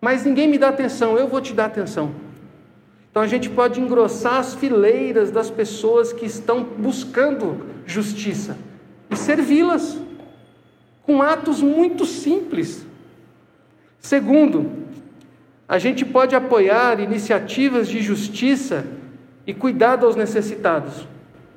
mas 0.00 0.24
ninguém 0.24 0.48
me 0.48 0.58
dá 0.58 0.68
atenção, 0.68 1.18
eu 1.18 1.28
vou 1.28 1.40
te 1.40 1.52
dar 1.52 1.66
atenção. 1.66 2.12
Então 3.10 3.22
a 3.22 3.26
gente 3.26 3.50
pode 3.50 3.80
engrossar 3.80 4.36
as 4.36 4.54
fileiras 4.54 5.30
das 5.30 5.50
pessoas 5.50 6.12
que 6.12 6.24
estão 6.24 6.62
buscando 6.62 7.66
justiça 7.84 8.56
e 9.10 9.16
servi-las 9.16 9.98
com 11.02 11.20
atos 11.20 11.60
muito 11.60 12.06
simples. 12.06 12.86
Segundo, 13.98 14.70
a 15.68 15.78
gente 15.78 16.04
pode 16.04 16.34
apoiar 16.34 16.98
iniciativas 16.98 17.88
de 17.88 18.00
justiça 18.00 18.86
e 19.46 19.52
cuidado 19.52 20.06
aos 20.06 20.16
necessitados. 20.16 21.06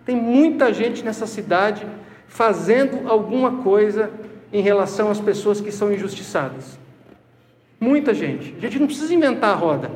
Tem 0.06 0.16
muita 0.16 0.74
gente 0.74 1.02
nessa 1.04 1.26
cidade 1.26 1.88
fazendo 2.28 3.08
alguma 3.10 3.64
coisa 3.64 4.12
em 4.52 4.62
relação 4.62 5.10
às 5.10 5.22
pessoas 5.22 5.62
que 5.62 5.72
são 5.72 5.94
injustiçadas. 5.94 6.78
Muita 7.80 8.14
gente. 8.14 8.54
A 8.58 8.62
gente 8.62 8.80
não 8.80 8.88
precisa 8.88 9.14
inventar 9.14 9.52
a 9.52 9.56
roda. 9.56 9.90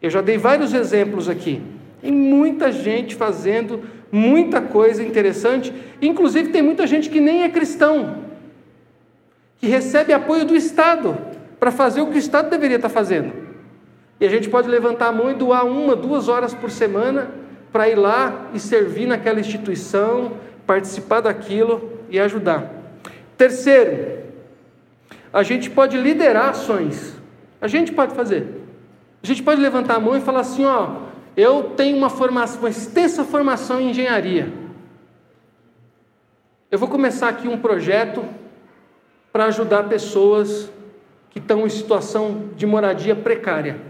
Eu 0.00 0.10
já 0.10 0.20
dei 0.20 0.38
vários 0.38 0.72
exemplos 0.72 1.28
aqui. 1.28 1.60
Tem 2.00 2.12
muita 2.12 2.70
gente 2.70 3.16
fazendo 3.16 3.82
muita 4.12 4.60
coisa 4.60 5.02
interessante. 5.02 5.72
Inclusive, 6.00 6.50
tem 6.50 6.62
muita 6.62 6.86
gente 6.86 7.10
que 7.10 7.20
nem 7.20 7.42
é 7.42 7.48
cristão, 7.48 8.24
que 9.58 9.66
recebe 9.66 10.12
apoio 10.12 10.44
do 10.44 10.54
Estado 10.54 11.33
para 11.64 11.72
fazer 11.72 12.02
o 12.02 12.08
que 12.08 12.16
o 12.16 12.18
Estado 12.18 12.50
deveria 12.50 12.76
estar 12.76 12.90
fazendo. 12.90 13.32
E 14.20 14.26
a 14.26 14.28
gente 14.28 14.50
pode 14.50 14.68
levantar 14.68 15.06
a 15.06 15.12
mão 15.12 15.30
e 15.30 15.34
doar 15.34 15.64
uma, 15.64 15.96
duas 15.96 16.28
horas 16.28 16.52
por 16.52 16.70
semana 16.70 17.30
para 17.72 17.88
ir 17.88 17.94
lá 17.94 18.50
e 18.52 18.60
servir 18.60 19.06
naquela 19.06 19.40
instituição, 19.40 20.32
participar 20.66 21.22
daquilo 21.22 22.00
e 22.10 22.20
ajudar. 22.20 22.70
Terceiro, 23.38 24.24
a 25.32 25.42
gente 25.42 25.70
pode 25.70 25.96
liderar 25.96 26.50
ações. 26.50 27.14
A 27.62 27.66
gente 27.66 27.92
pode 27.92 28.14
fazer. 28.14 28.46
A 29.22 29.26
gente 29.26 29.42
pode 29.42 29.58
levantar 29.58 29.94
a 29.94 30.00
mão 30.00 30.14
e 30.14 30.20
falar 30.20 30.40
assim: 30.40 30.66
ó, 30.66 30.96
eu 31.34 31.72
tenho 31.74 31.96
uma 31.96 32.10
formação, 32.10 32.60
uma 32.60 32.68
extensa 32.68 33.24
formação 33.24 33.80
em 33.80 33.88
engenharia. 33.88 34.52
Eu 36.70 36.78
vou 36.78 36.90
começar 36.90 37.30
aqui 37.30 37.48
um 37.48 37.56
projeto 37.56 38.22
para 39.32 39.46
ajudar 39.46 39.84
pessoas 39.84 40.70
que 41.34 41.40
estão 41.40 41.66
em 41.66 41.68
situação 41.68 42.50
de 42.56 42.64
moradia 42.64 43.16
precária. 43.16 43.80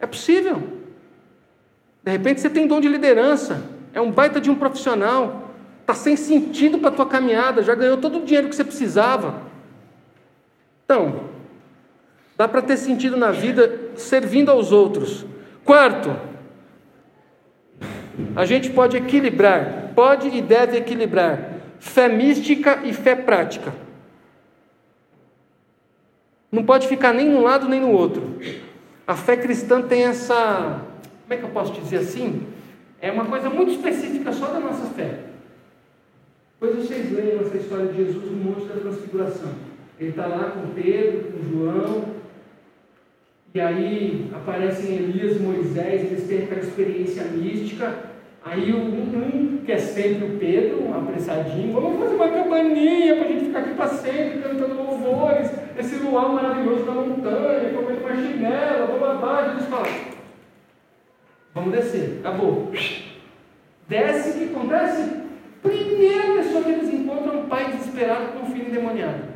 É 0.00 0.06
possível. 0.06 0.60
De 2.02 2.10
repente 2.10 2.40
você 2.40 2.50
tem 2.50 2.66
dom 2.66 2.80
de 2.80 2.88
liderança, 2.88 3.62
é 3.94 4.00
um 4.00 4.10
baita 4.10 4.40
de 4.40 4.50
um 4.50 4.56
profissional. 4.56 5.52
Está 5.82 5.94
sem 5.94 6.16
sentido 6.16 6.80
para 6.80 6.88
a 6.88 6.92
tua 6.92 7.06
caminhada, 7.06 7.62
já 7.62 7.76
ganhou 7.76 7.96
todo 7.96 8.18
o 8.18 8.24
dinheiro 8.24 8.48
que 8.48 8.56
você 8.56 8.64
precisava. 8.64 9.42
Então, 10.84 11.28
dá 12.36 12.48
para 12.48 12.60
ter 12.60 12.76
sentido 12.76 13.16
na 13.16 13.30
vida 13.30 13.92
servindo 13.94 14.50
aos 14.50 14.72
outros. 14.72 15.24
Quarto, 15.64 16.10
a 18.34 18.44
gente 18.44 18.68
pode 18.70 18.96
equilibrar, 18.96 19.92
pode 19.94 20.26
e 20.26 20.42
deve 20.42 20.76
equilibrar 20.76 21.54
fé 21.78 22.08
mística 22.08 22.80
e 22.82 22.92
fé 22.92 23.14
prática. 23.14 23.72
Não 26.50 26.64
pode 26.64 26.88
ficar 26.88 27.12
nem 27.12 27.28
num 27.28 27.42
lado 27.42 27.68
nem 27.68 27.80
no 27.80 27.90
outro. 27.92 28.38
A 29.06 29.14
fé 29.14 29.36
cristã 29.36 29.82
tem 29.82 30.04
essa, 30.04 30.82
como 31.22 31.34
é 31.34 31.36
que 31.36 31.42
eu 31.42 31.50
posso 31.50 31.72
dizer 31.80 31.98
assim? 31.98 32.46
É 33.00 33.10
uma 33.10 33.24
coisa 33.24 33.48
muito 33.48 33.72
específica 33.72 34.32
só 34.32 34.46
da 34.46 34.60
nossa 34.60 34.86
fé. 34.94 35.20
Depois 36.60 36.76
vocês 36.76 37.10
leiam 37.12 37.40
essa 37.40 37.56
história 37.56 37.86
de 37.86 37.96
Jesus 37.96 38.30
no 38.30 38.36
Monte 38.36 38.66
da 38.66 38.80
Transfiguração. 38.80 39.52
Ele 39.98 40.10
está 40.10 40.26
lá 40.26 40.50
com 40.50 40.74
Pedro, 40.74 41.32
com 41.32 41.50
João, 41.50 42.04
e 43.54 43.60
aí 43.60 44.30
aparecem 44.34 44.94
Elias 44.94 45.36
e 45.36 45.40
Moisés, 45.40 46.02
eles 46.02 46.26
têm 46.26 46.44
aquela 46.44 46.60
experiência 46.60 47.24
mística, 47.24 48.10
Aí 48.42 48.72
um, 48.72 49.58
que 49.66 49.72
é 49.72 49.76
sempre 49.76 50.24
o 50.24 50.38
Pedro, 50.38 50.94
apressadinho, 50.94 51.74
vamos 51.74 52.00
fazer 52.00 52.14
uma 52.14 52.28
cabaninha 52.28 53.16
para 53.16 53.24
a 53.26 53.28
gente 53.28 53.44
ficar 53.44 53.58
aqui 53.58 53.74
para 53.74 53.88
sempre, 53.88 54.40
cantando 54.40 54.74
louvores, 54.76 55.50
esse 55.80 55.96
luar 55.96 56.28
maravilhoso 56.28 56.84
da 56.84 56.92
montanha, 56.92 57.72
comendo 57.72 58.02
marshmallow, 58.02 58.86
vamos 58.86 59.08
abaixo, 59.08 59.50
eles 59.50 59.66
falam, 59.66 59.92
vamos 61.54 61.72
descer, 61.72 62.18
acabou. 62.20 62.70
Desce, 63.88 64.30
o 64.30 64.32
que 64.34 64.54
acontece? 64.54 65.20
Primeira 65.62 66.34
pessoa 66.34 66.62
que 66.62 66.70
eles 66.70 66.92
encontram 66.92 67.34
é 67.34 67.36
um 67.38 67.48
pai 67.48 67.72
desesperado 67.72 68.32
com 68.32 68.46
um 68.46 68.52
filho 68.52 68.68
endemoniado. 68.68 69.30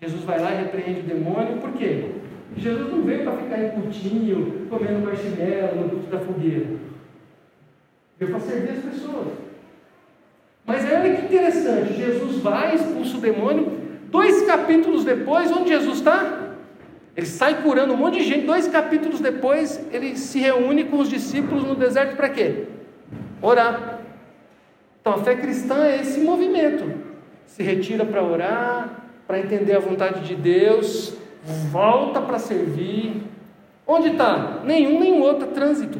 Jesus 0.00 0.24
vai 0.24 0.40
lá 0.40 0.52
e 0.52 0.62
repreende 0.62 1.00
o 1.00 1.04
demônio, 1.04 1.58
por 1.58 1.72
quê? 1.72 2.10
Jesus 2.56 2.90
não 2.90 3.02
veio 3.02 3.22
para 3.22 3.36
ficar 3.36 3.62
em 3.62 3.70
putinho, 3.70 4.66
comendo 4.68 5.04
marshmallow 5.04 5.86
no 5.86 6.02
da 6.04 6.18
fogueira. 6.18 6.66
Veio 8.18 8.30
para 8.32 8.40
servir 8.40 8.70
as 8.70 8.84
pessoas. 8.84 9.28
Mas 10.66 10.84
olha 10.84 11.14
que 11.14 11.26
interessante, 11.26 11.92
Jesus 11.92 12.38
vai, 12.38 12.74
expulsa 12.74 13.18
o 13.18 13.20
demônio, 13.20 13.79
dois 14.10 14.42
capítulos 14.42 15.04
depois, 15.04 15.50
onde 15.50 15.70
Jesus 15.70 15.98
está? 15.98 16.50
Ele 17.16 17.26
sai 17.26 17.62
curando 17.62 17.92
um 17.92 17.96
monte 17.96 18.18
de 18.18 18.24
gente, 18.24 18.46
dois 18.46 18.66
capítulos 18.68 19.20
depois, 19.20 19.84
ele 19.92 20.16
se 20.16 20.38
reúne 20.38 20.84
com 20.84 20.98
os 20.98 21.08
discípulos 21.08 21.64
no 21.64 21.74
deserto 21.74 22.16
para 22.16 22.28
quê? 22.28 22.66
Orar. 23.42 24.00
Então 25.00 25.14
a 25.14 25.18
fé 25.18 25.34
cristã 25.34 25.84
é 25.84 26.00
esse 26.00 26.20
movimento. 26.20 26.84
Se 27.46 27.62
retira 27.62 28.04
para 28.04 28.22
orar, 28.22 29.08
para 29.26 29.38
entender 29.38 29.74
a 29.74 29.80
vontade 29.80 30.26
de 30.26 30.34
Deus, 30.34 31.14
volta 31.70 32.20
para 32.20 32.38
servir. 32.38 33.22
Onde 33.86 34.08
está? 34.10 34.60
Nenhum 34.64 35.00
nem 35.00 35.20
outro, 35.20 35.48
trânsito. 35.48 35.98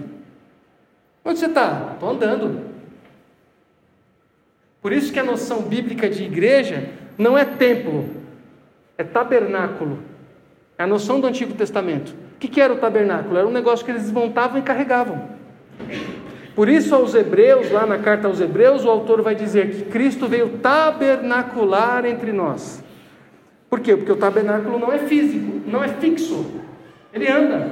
Onde 1.25 1.39
você 1.39 1.47
está? 1.47 1.91
Estou 1.95 2.11
andando. 2.11 2.71
Por 4.81 4.93
isso 4.93 5.13
que 5.13 5.19
a 5.19 5.25
noção 5.25 5.63
bíblica 5.63 6.09
de 6.09 6.25
igreja 6.25 6.89
não 7.17 7.37
é 7.37 7.45
templo, 7.45 8.09
é 8.97 9.05
tabernáculo. 9.05 9.99
É 10.79 10.83
a 10.85 10.87
noção 10.87 11.21
do 11.21 11.27
Antigo 11.27 11.53
Testamento. 11.55 12.15
O 12.37 12.39
que, 12.39 12.49
que 12.49 12.61
era 12.61 12.73
o 12.73 12.79
tabernáculo? 12.79 13.37
Era 13.37 13.47
um 13.47 13.53
negócio 13.53 13.85
que 13.85 13.91
eles 13.91 14.05
desmontavam 14.05 14.59
e 14.59 14.63
carregavam. 14.63 15.29
Por 16.55 16.69
isso, 16.69 16.95
aos 16.95 17.15
Hebreus, 17.15 17.71
lá 17.71 17.87
na 17.87 17.99
carta 17.99 18.27
aos 18.27 18.41
Hebreus, 18.41 18.85
o 18.85 18.91
autor 18.91 19.23
vai 19.23 19.35
dizer 19.35 19.71
que 19.71 19.83
Cristo 19.85 20.27
veio 20.27 20.59
tabernacular 20.59 22.05
entre 22.05 22.33
nós. 22.33 22.83
Por 23.69 23.81
quê? 23.81 23.97
Porque 23.97 24.11
o 24.11 24.17
tabernáculo 24.17 24.79
não 24.79 24.93
é 24.93 24.99
físico, 24.99 25.63
não 25.67 25.83
é 25.83 25.89
fixo, 25.89 26.45
ele 27.15 27.29
anda. 27.29 27.69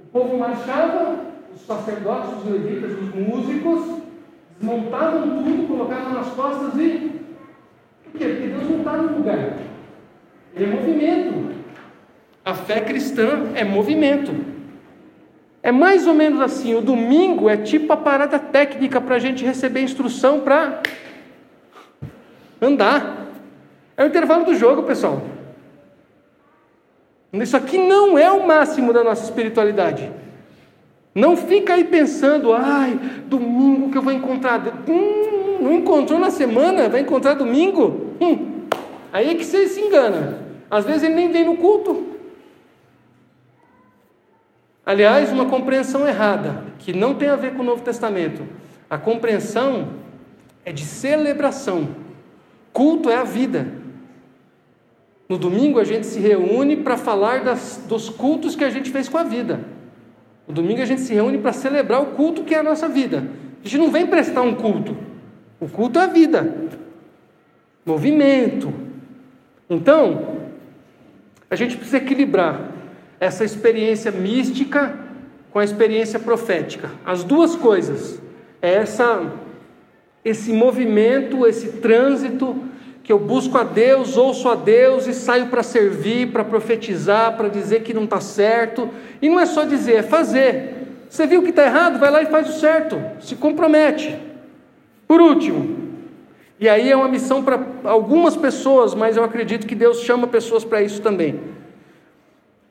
O 0.00 0.06
povo 0.06 0.36
marchava, 0.36 1.20
os 1.54 1.64
sacerdotes, 1.64 2.38
os 2.38 2.50
levitas, 2.50 2.92
os 2.92 3.14
músicos, 3.14 4.02
desmontavam 4.58 5.42
tudo, 5.42 5.68
colocavam 5.68 6.12
nas 6.12 6.28
costas 6.28 6.74
e. 6.80 7.15
Por 8.10 8.18
quê? 8.18 8.26
Porque 8.26 8.48
Deus 8.48 8.70
não 8.70 8.78
está 8.78 8.92
no 8.92 9.18
lugar. 9.18 9.58
Ele 10.54 10.64
é 10.64 10.66
movimento. 10.66 11.56
A 12.44 12.54
fé 12.54 12.80
cristã 12.80 13.50
é 13.54 13.64
movimento. 13.64 14.32
É 15.62 15.72
mais 15.72 16.06
ou 16.06 16.14
menos 16.14 16.40
assim: 16.40 16.74
o 16.74 16.80
domingo 16.80 17.48
é 17.48 17.56
tipo 17.56 17.92
a 17.92 17.96
parada 17.96 18.38
técnica 18.38 19.00
para 19.00 19.16
a 19.16 19.18
gente 19.18 19.44
receber 19.44 19.80
instrução 19.80 20.40
para 20.40 20.80
andar. 22.62 23.26
É 23.96 24.04
o 24.04 24.06
intervalo 24.06 24.44
do 24.44 24.54
jogo, 24.54 24.84
pessoal. 24.84 25.22
Isso 27.32 27.56
aqui 27.56 27.78
não 27.78 28.16
é 28.16 28.30
o 28.30 28.46
máximo 28.46 28.92
da 28.92 29.02
nossa 29.02 29.24
espiritualidade. 29.24 30.10
Não 31.14 31.36
fica 31.36 31.74
aí 31.74 31.84
pensando, 31.84 32.52
ai, 32.52 32.98
domingo 33.26 33.90
que 33.90 33.98
eu 33.98 34.02
vou 34.02 34.12
encontrar. 34.12 34.62
Hum, 34.88 35.45
não 35.66 35.74
encontrou 35.74 36.18
na 36.18 36.30
semana, 36.30 36.88
vai 36.88 37.00
encontrar 37.00 37.34
domingo? 37.34 38.14
Hum, 38.20 38.66
aí 39.12 39.30
é 39.30 39.34
que 39.34 39.44
você 39.44 39.66
se 39.66 39.80
engana. 39.80 40.46
Às 40.70 40.84
vezes 40.84 41.02
ele 41.02 41.14
nem 41.14 41.30
vem 41.30 41.44
no 41.44 41.56
culto. 41.56 42.06
Aliás, 44.84 45.32
uma 45.32 45.46
compreensão 45.46 46.06
errada, 46.06 46.62
que 46.78 46.92
não 46.92 47.14
tem 47.14 47.28
a 47.28 47.34
ver 47.34 47.54
com 47.54 47.62
o 47.62 47.66
Novo 47.66 47.82
Testamento. 47.82 48.44
A 48.88 48.96
compreensão 48.96 49.88
é 50.64 50.70
de 50.70 50.84
celebração. 50.84 51.88
Culto 52.72 53.10
é 53.10 53.16
a 53.16 53.24
vida. 53.24 53.66
No 55.28 55.36
domingo 55.36 55.80
a 55.80 55.84
gente 55.84 56.06
se 56.06 56.20
reúne 56.20 56.76
para 56.76 56.96
falar 56.96 57.42
das, 57.42 57.84
dos 57.88 58.08
cultos 58.08 58.54
que 58.54 58.62
a 58.62 58.70
gente 58.70 58.90
fez 58.90 59.08
com 59.08 59.18
a 59.18 59.24
vida. 59.24 59.58
No 60.46 60.54
domingo 60.54 60.80
a 60.80 60.86
gente 60.86 61.00
se 61.00 61.12
reúne 61.12 61.38
para 61.38 61.52
celebrar 61.52 62.00
o 62.00 62.06
culto 62.12 62.44
que 62.44 62.54
é 62.54 62.60
a 62.60 62.62
nossa 62.62 62.88
vida. 62.88 63.28
A 63.64 63.68
gente 63.68 63.78
não 63.78 63.90
vem 63.90 64.06
prestar 64.06 64.42
um 64.42 64.54
culto. 64.54 64.96
O 65.60 65.68
culto 65.68 65.98
é 65.98 66.06
vida. 66.06 66.54
Movimento. 67.84 68.72
Então, 69.68 70.36
a 71.50 71.56
gente 71.56 71.76
precisa 71.76 71.98
equilibrar 71.98 72.72
essa 73.18 73.44
experiência 73.44 74.10
mística 74.10 74.98
com 75.50 75.58
a 75.58 75.64
experiência 75.64 76.18
profética. 76.18 76.90
As 77.04 77.24
duas 77.24 77.56
coisas. 77.56 78.20
É 78.60 78.74
essa 78.74 79.32
esse 80.24 80.52
movimento, 80.52 81.46
esse 81.46 81.74
trânsito 81.74 82.56
que 83.04 83.12
eu 83.12 83.18
busco 83.20 83.56
a 83.56 83.62
Deus, 83.62 84.16
ouço 84.16 84.48
a 84.48 84.56
Deus 84.56 85.06
e 85.06 85.14
saio 85.14 85.46
para 85.46 85.62
servir, 85.62 86.32
para 86.32 86.42
profetizar, 86.42 87.36
para 87.36 87.48
dizer 87.48 87.84
que 87.84 87.94
não 87.94 88.02
está 88.02 88.20
certo. 88.20 88.90
E 89.22 89.28
não 89.28 89.38
é 89.38 89.46
só 89.46 89.64
dizer, 89.64 89.94
é 89.94 90.02
fazer. 90.02 90.74
Você 91.08 91.28
viu 91.28 91.44
que 91.44 91.50
está 91.50 91.64
errado, 91.64 92.00
vai 92.00 92.10
lá 92.10 92.20
e 92.22 92.26
faz 92.26 92.48
o 92.48 92.58
certo, 92.58 93.00
se 93.20 93.36
compromete. 93.36 94.18
Por 95.06 95.20
último, 95.20 95.86
e 96.58 96.68
aí 96.68 96.90
é 96.90 96.96
uma 96.96 97.08
missão 97.08 97.44
para 97.44 97.64
algumas 97.84 98.36
pessoas, 98.36 98.94
mas 98.94 99.16
eu 99.16 99.24
acredito 99.24 99.66
que 99.66 99.74
Deus 99.74 100.00
chama 100.00 100.26
pessoas 100.26 100.64
para 100.64 100.82
isso 100.82 101.02
também. 101.02 101.38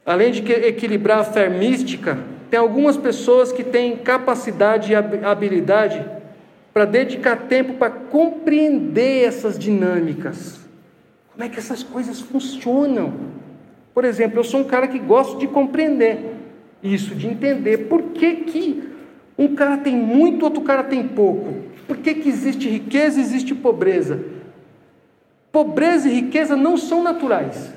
Além 0.06 0.32
de 0.32 0.52
equilibrar 0.52 1.20
a 1.20 1.24
fé 1.24 1.50
mística, 1.50 2.18
tem 2.50 2.60
algumas 2.60 2.98
pessoas 2.98 3.52
que 3.52 3.64
têm 3.64 3.98
capacidade 3.98 4.92
e 4.92 4.96
habilidade 4.96 6.04
para 6.74 6.86
dedicar 6.86 7.48
tempo 7.48 7.76
para 7.76 7.90
compreender 7.90 9.24
essas 9.24 9.58
dinâmicas. 9.58 10.60
Como 11.32 11.44
é 11.44 11.50
que 11.50 11.60
essas 11.60 11.84
coisas 11.84 12.20
funcionam? 12.20 13.14
Por 13.94 14.04
exemplo, 14.04 14.40
eu 14.40 14.44
sou 14.44 14.60
um 14.60 14.64
cara 14.64 14.88
que 14.88 15.00
gosto 15.00 15.38
de 15.38 15.48
compreender 15.48 16.36
isso, 16.84 17.16
de 17.16 17.28
entender 17.28 17.90
por 17.90 18.02
que, 18.02 18.36
que 18.36 18.84
um 19.38 19.56
cara 19.56 19.78
tem 19.78 19.96
muito, 19.96 20.44
outro 20.44 20.62
cara 20.62 20.84
tem 20.84 21.08
pouco. 21.08 21.54
Por 21.88 21.98
que, 21.98 22.16
que 22.16 22.30
existe 22.30 22.70
riqueza 22.70 23.20
e 23.20 23.24
existe 23.24 23.54
pobreza? 23.54 24.24
Pobreza 25.52 26.10
e 26.10 26.14
riqueza 26.14 26.56
não 26.56 26.78
são 26.78 27.04
naturais. 27.04 27.74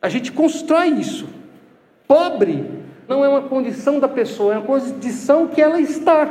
A 0.00 0.08
gente 0.08 0.32
constrói 0.32 0.88
isso. 0.88 1.28
Pobre 2.06 2.78
não 3.08 3.24
é 3.24 3.28
uma 3.28 3.42
condição 3.42 3.98
da 3.98 4.06
pessoa, 4.06 4.54
é 4.54 4.58
uma 4.58 4.66
condição 4.66 5.48
que 5.48 5.62
ela 5.62 5.80
está. 5.80 6.30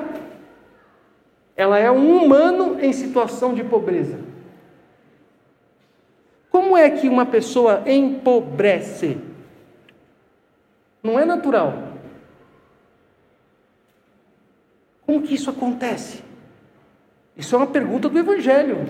Ela 1.55 1.79
é 1.79 1.89
um 1.89 2.15
humano 2.15 2.77
em 2.79 2.93
situação 2.93 3.55
de 3.55 3.63
pobreza. 3.63 4.19
Como 6.51 6.77
é 6.77 6.89
que 6.89 7.09
uma 7.09 7.25
pessoa 7.25 7.81
empobrece? 7.87 9.17
Não 11.01 11.19
é 11.19 11.25
natural. 11.25 11.86
Como 15.07 15.21
que 15.21 15.33
isso 15.33 15.49
acontece? 15.49 16.19
Isso 17.37 17.55
é 17.55 17.57
uma 17.57 17.67
pergunta 17.67 18.09
do 18.09 18.19
Evangelho. 18.19 18.85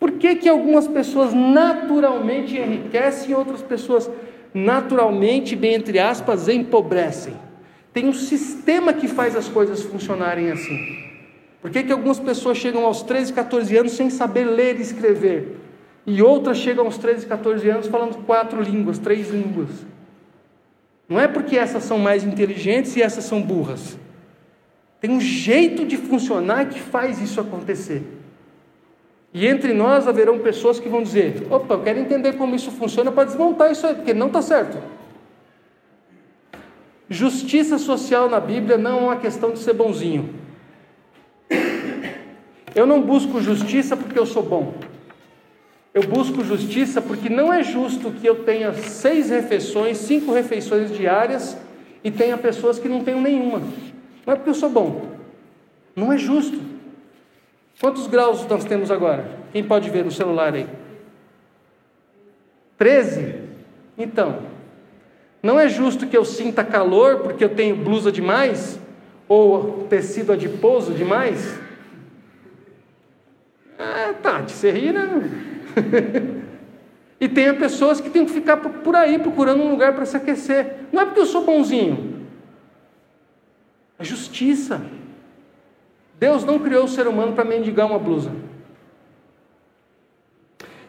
Por 0.00 0.12
que, 0.12 0.34
que 0.36 0.48
algumas 0.48 0.88
pessoas 0.88 1.34
naturalmente 1.34 2.56
enriquecem 2.56 3.30
e 3.30 3.34
outras 3.34 3.60
pessoas 3.60 4.10
naturalmente, 4.54 5.54
bem 5.54 5.74
entre 5.74 5.98
aspas, 5.98 6.48
empobrecem? 6.48 7.34
Tem 7.92 8.08
um 8.08 8.14
sistema 8.14 8.94
que 8.94 9.06
faz 9.06 9.36
as 9.36 9.46
coisas 9.46 9.82
funcionarem 9.82 10.50
assim. 10.50 11.04
Por 11.60 11.70
que, 11.70 11.82
que 11.82 11.92
algumas 11.92 12.18
pessoas 12.18 12.56
chegam 12.56 12.86
aos 12.86 13.02
13, 13.02 13.34
14 13.34 13.76
anos 13.76 13.92
sem 13.92 14.08
saber 14.08 14.44
ler 14.44 14.78
e 14.78 14.82
escrever? 14.82 15.58
E 16.06 16.22
outras 16.22 16.56
chegam 16.56 16.86
aos 16.86 16.96
13, 16.96 17.26
14 17.26 17.68
anos 17.68 17.86
falando 17.88 18.24
quatro 18.24 18.62
línguas, 18.62 18.98
três 18.98 19.28
línguas. 19.28 19.68
Não 21.06 21.20
é 21.20 21.28
porque 21.28 21.58
essas 21.58 21.84
são 21.84 21.98
mais 21.98 22.24
inteligentes 22.24 22.96
e 22.96 23.02
essas 23.02 23.24
são 23.24 23.42
burras. 23.42 23.98
Tem 25.00 25.10
um 25.10 25.20
jeito 25.20 25.84
de 25.84 25.96
funcionar 25.96 26.68
que 26.68 26.80
faz 26.80 27.20
isso 27.20 27.40
acontecer. 27.40 28.02
E 29.32 29.46
entre 29.46 29.74
nós 29.74 30.08
haverão 30.08 30.38
pessoas 30.38 30.80
que 30.80 30.88
vão 30.88 31.02
dizer: 31.02 31.46
opa, 31.50 31.74
eu 31.74 31.82
quero 31.82 31.98
entender 31.98 32.34
como 32.34 32.54
isso 32.54 32.70
funciona 32.70 33.12
para 33.12 33.24
desmontar 33.24 33.70
isso 33.70 33.86
aí, 33.86 33.94
porque 33.94 34.14
não 34.14 34.28
está 34.28 34.40
certo. 34.40 34.78
Justiça 37.08 37.78
social 37.78 38.28
na 38.28 38.40
Bíblia 38.40 38.76
não 38.76 38.98
é 38.98 39.02
uma 39.02 39.16
questão 39.16 39.52
de 39.52 39.58
ser 39.58 39.74
bonzinho. 39.74 40.34
Eu 42.74 42.84
não 42.84 43.00
busco 43.00 43.40
justiça 43.40 43.96
porque 43.96 44.18
eu 44.18 44.26
sou 44.26 44.42
bom. 44.42 44.74
Eu 45.94 46.02
busco 46.02 46.44
justiça 46.44 47.00
porque 47.00 47.30
não 47.30 47.50
é 47.52 47.62
justo 47.62 48.10
que 48.10 48.26
eu 48.26 48.44
tenha 48.44 48.74
seis 48.74 49.30
refeições, 49.30 49.96
cinco 49.96 50.32
refeições 50.32 50.90
diárias 50.92 51.56
e 52.04 52.10
tenha 52.10 52.36
pessoas 52.36 52.78
que 52.78 52.88
não 52.88 53.02
tenham 53.02 53.22
nenhuma. 53.22 53.62
Não 54.26 54.32
é 54.32 54.36
porque 54.36 54.50
eu 54.50 54.54
sou 54.54 54.68
bom. 54.68 55.12
Não 55.94 56.12
é 56.12 56.18
justo. 56.18 56.58
Quantos 57.80 58.08
graus 58.08 58.44
nós 58.46 58.64
temos 58.64 58.90
agora? 58.90 59.30
Quem 59.52 59.62
pode 59.62 59.88
ver 59.88 60.04
no 60.04 60.10
celular 60.10 60.52
aí? 60.52 60.66
13? 62.76 63.36
Então, 63.96 64.40
não 65.42 65.60
é 65.60 65.68
justo 65.68 66.06
que 66.06 66.16
eu 66.16 66.24
sinta 66.24 66.64
calor 66.64 67.20
porque 67.20 67.44
eu 67.44 67.50
tenho 67.50 67.76
blusa 67.76 68.10
demais? 68.10 68.80
Ou 69.28 69.86
tecido 69.88 70.32
adiposo 70.32 70.92
demais? 70.92 71.58
Ah, 73.78 74.14
Tati, 74.22 74.52
você 74.52 74.70
ri, 74.70 74.92
né? 74.92 75.30
e 77.20 77.28
tem 77.28 77.54
pessoas 77.54 78.00
que 78.00 78.10
têm 78.10 78.24
que 78.24 78.32
ficar 78.32 78.56
por 78.56 78.96
aí 78.96 79.18
procurando 79.18 79.62
um 79.62 79.70
lugar 79.70 79.94
para 79.94 80.04
se 80.04 80.16
aquecer. 80.16 80.86
Não 80.92 81.02
é 81.02 81.04
porque 81.04 81.20
eu 81.20 81.26
sou 81.26 81.44
bonzinho. 81.44 82.15
É 83.98 84.04
justiça. 84.04 84.82
Deus 86.18 86.44
não 86.44 86.58
criou 86.58 86.84
o 86.84 86.88
ser 86.88 87.06
humano 87.06 87.32
para 87.32 87.44
mendigar 87.44 87.86
uma 87.86 87.98
blusa. 87.98 88.32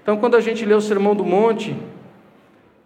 Então, 0.01 0.17
quando 0.17 0.35
a 0.35 0.39
gente 0.39 0.65
lê 0.65 0.73
o 0.73 0.81
Sermão 0.81 1.13
do 1.13 1.25
Monte 1.25 1.75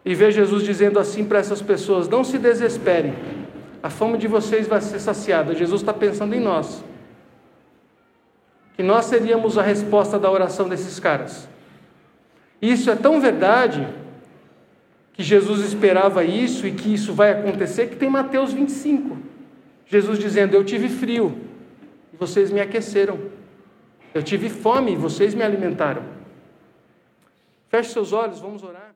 e 0.03 0.15
vê 0.15 0.31
Jesus 0.31 0.63
dizendo 0.63 0.99
assim 0.99 1.23
para 1.23 1.39
essas 1.39 1.62
pessoas: 1.62 2.07
Não 2.07 2.23
se 2.23 2.39
desesperem, 2.39 3.13
a 3.84 3.89
fome 3.89 4.17
de 4.17 4.27
vocês 4.27 4.67
vai 4.67 4.81
ser 4.81 4.99
saciada. 4.99 5.53
Jesus 5.53 5.81
está 5.81 5.93
pensando 5.93 6.34
em 6.34 6.39
nós. 6.39 6.84
Que 8.75 8.81
nós 8.81 9.05
seríamos 9.05 9.57
a 9.57 9.62
resposta 9.62 10.17
da 10.17 10.31
oração 10.31 10.67
desses 10.67 10.99
caras. 10.99 11.47
Isso 12.62 12.89
é 12.89 12.95
tão 12.95 13.19
verdade 13.19 13.88
que 15.13 15.21
Jesus 15.21 15.62
esperava 15.62 16.23
isso 16.23 16.65
e 16.65 16.71
que 16.71 16.93
isso 16.93 17.13
vai 17.13 17.31
acontecer, 17.31 17.88
que 17.88 17.95
tem 17.95 18.10
Mateus 18.10 18.53
25. 18.53 19.31
Jesus 19.91 20.17
dizendo: 20.17 20.56
Eu 20.56 20.63
tive 20.63 20.88
frio 20.88 21.38
e 22.13 22.15
vocês 22.15 22.49
me 22.49 22.62
aqueceram. 22.62 23.19
Eu 24.13 24.23
tive 24.23 24.49
fome 24.49 24.93
e 24.93 24.95
vocês 24.95 25.36
me 25.36 25.43
alimentaram. 25.43 26.04
Feche 27.67 27.89
seus 27.89 28.13
olhos, 28.13 28.39
vamos 28.39 28.63
orar. 28.63 28.90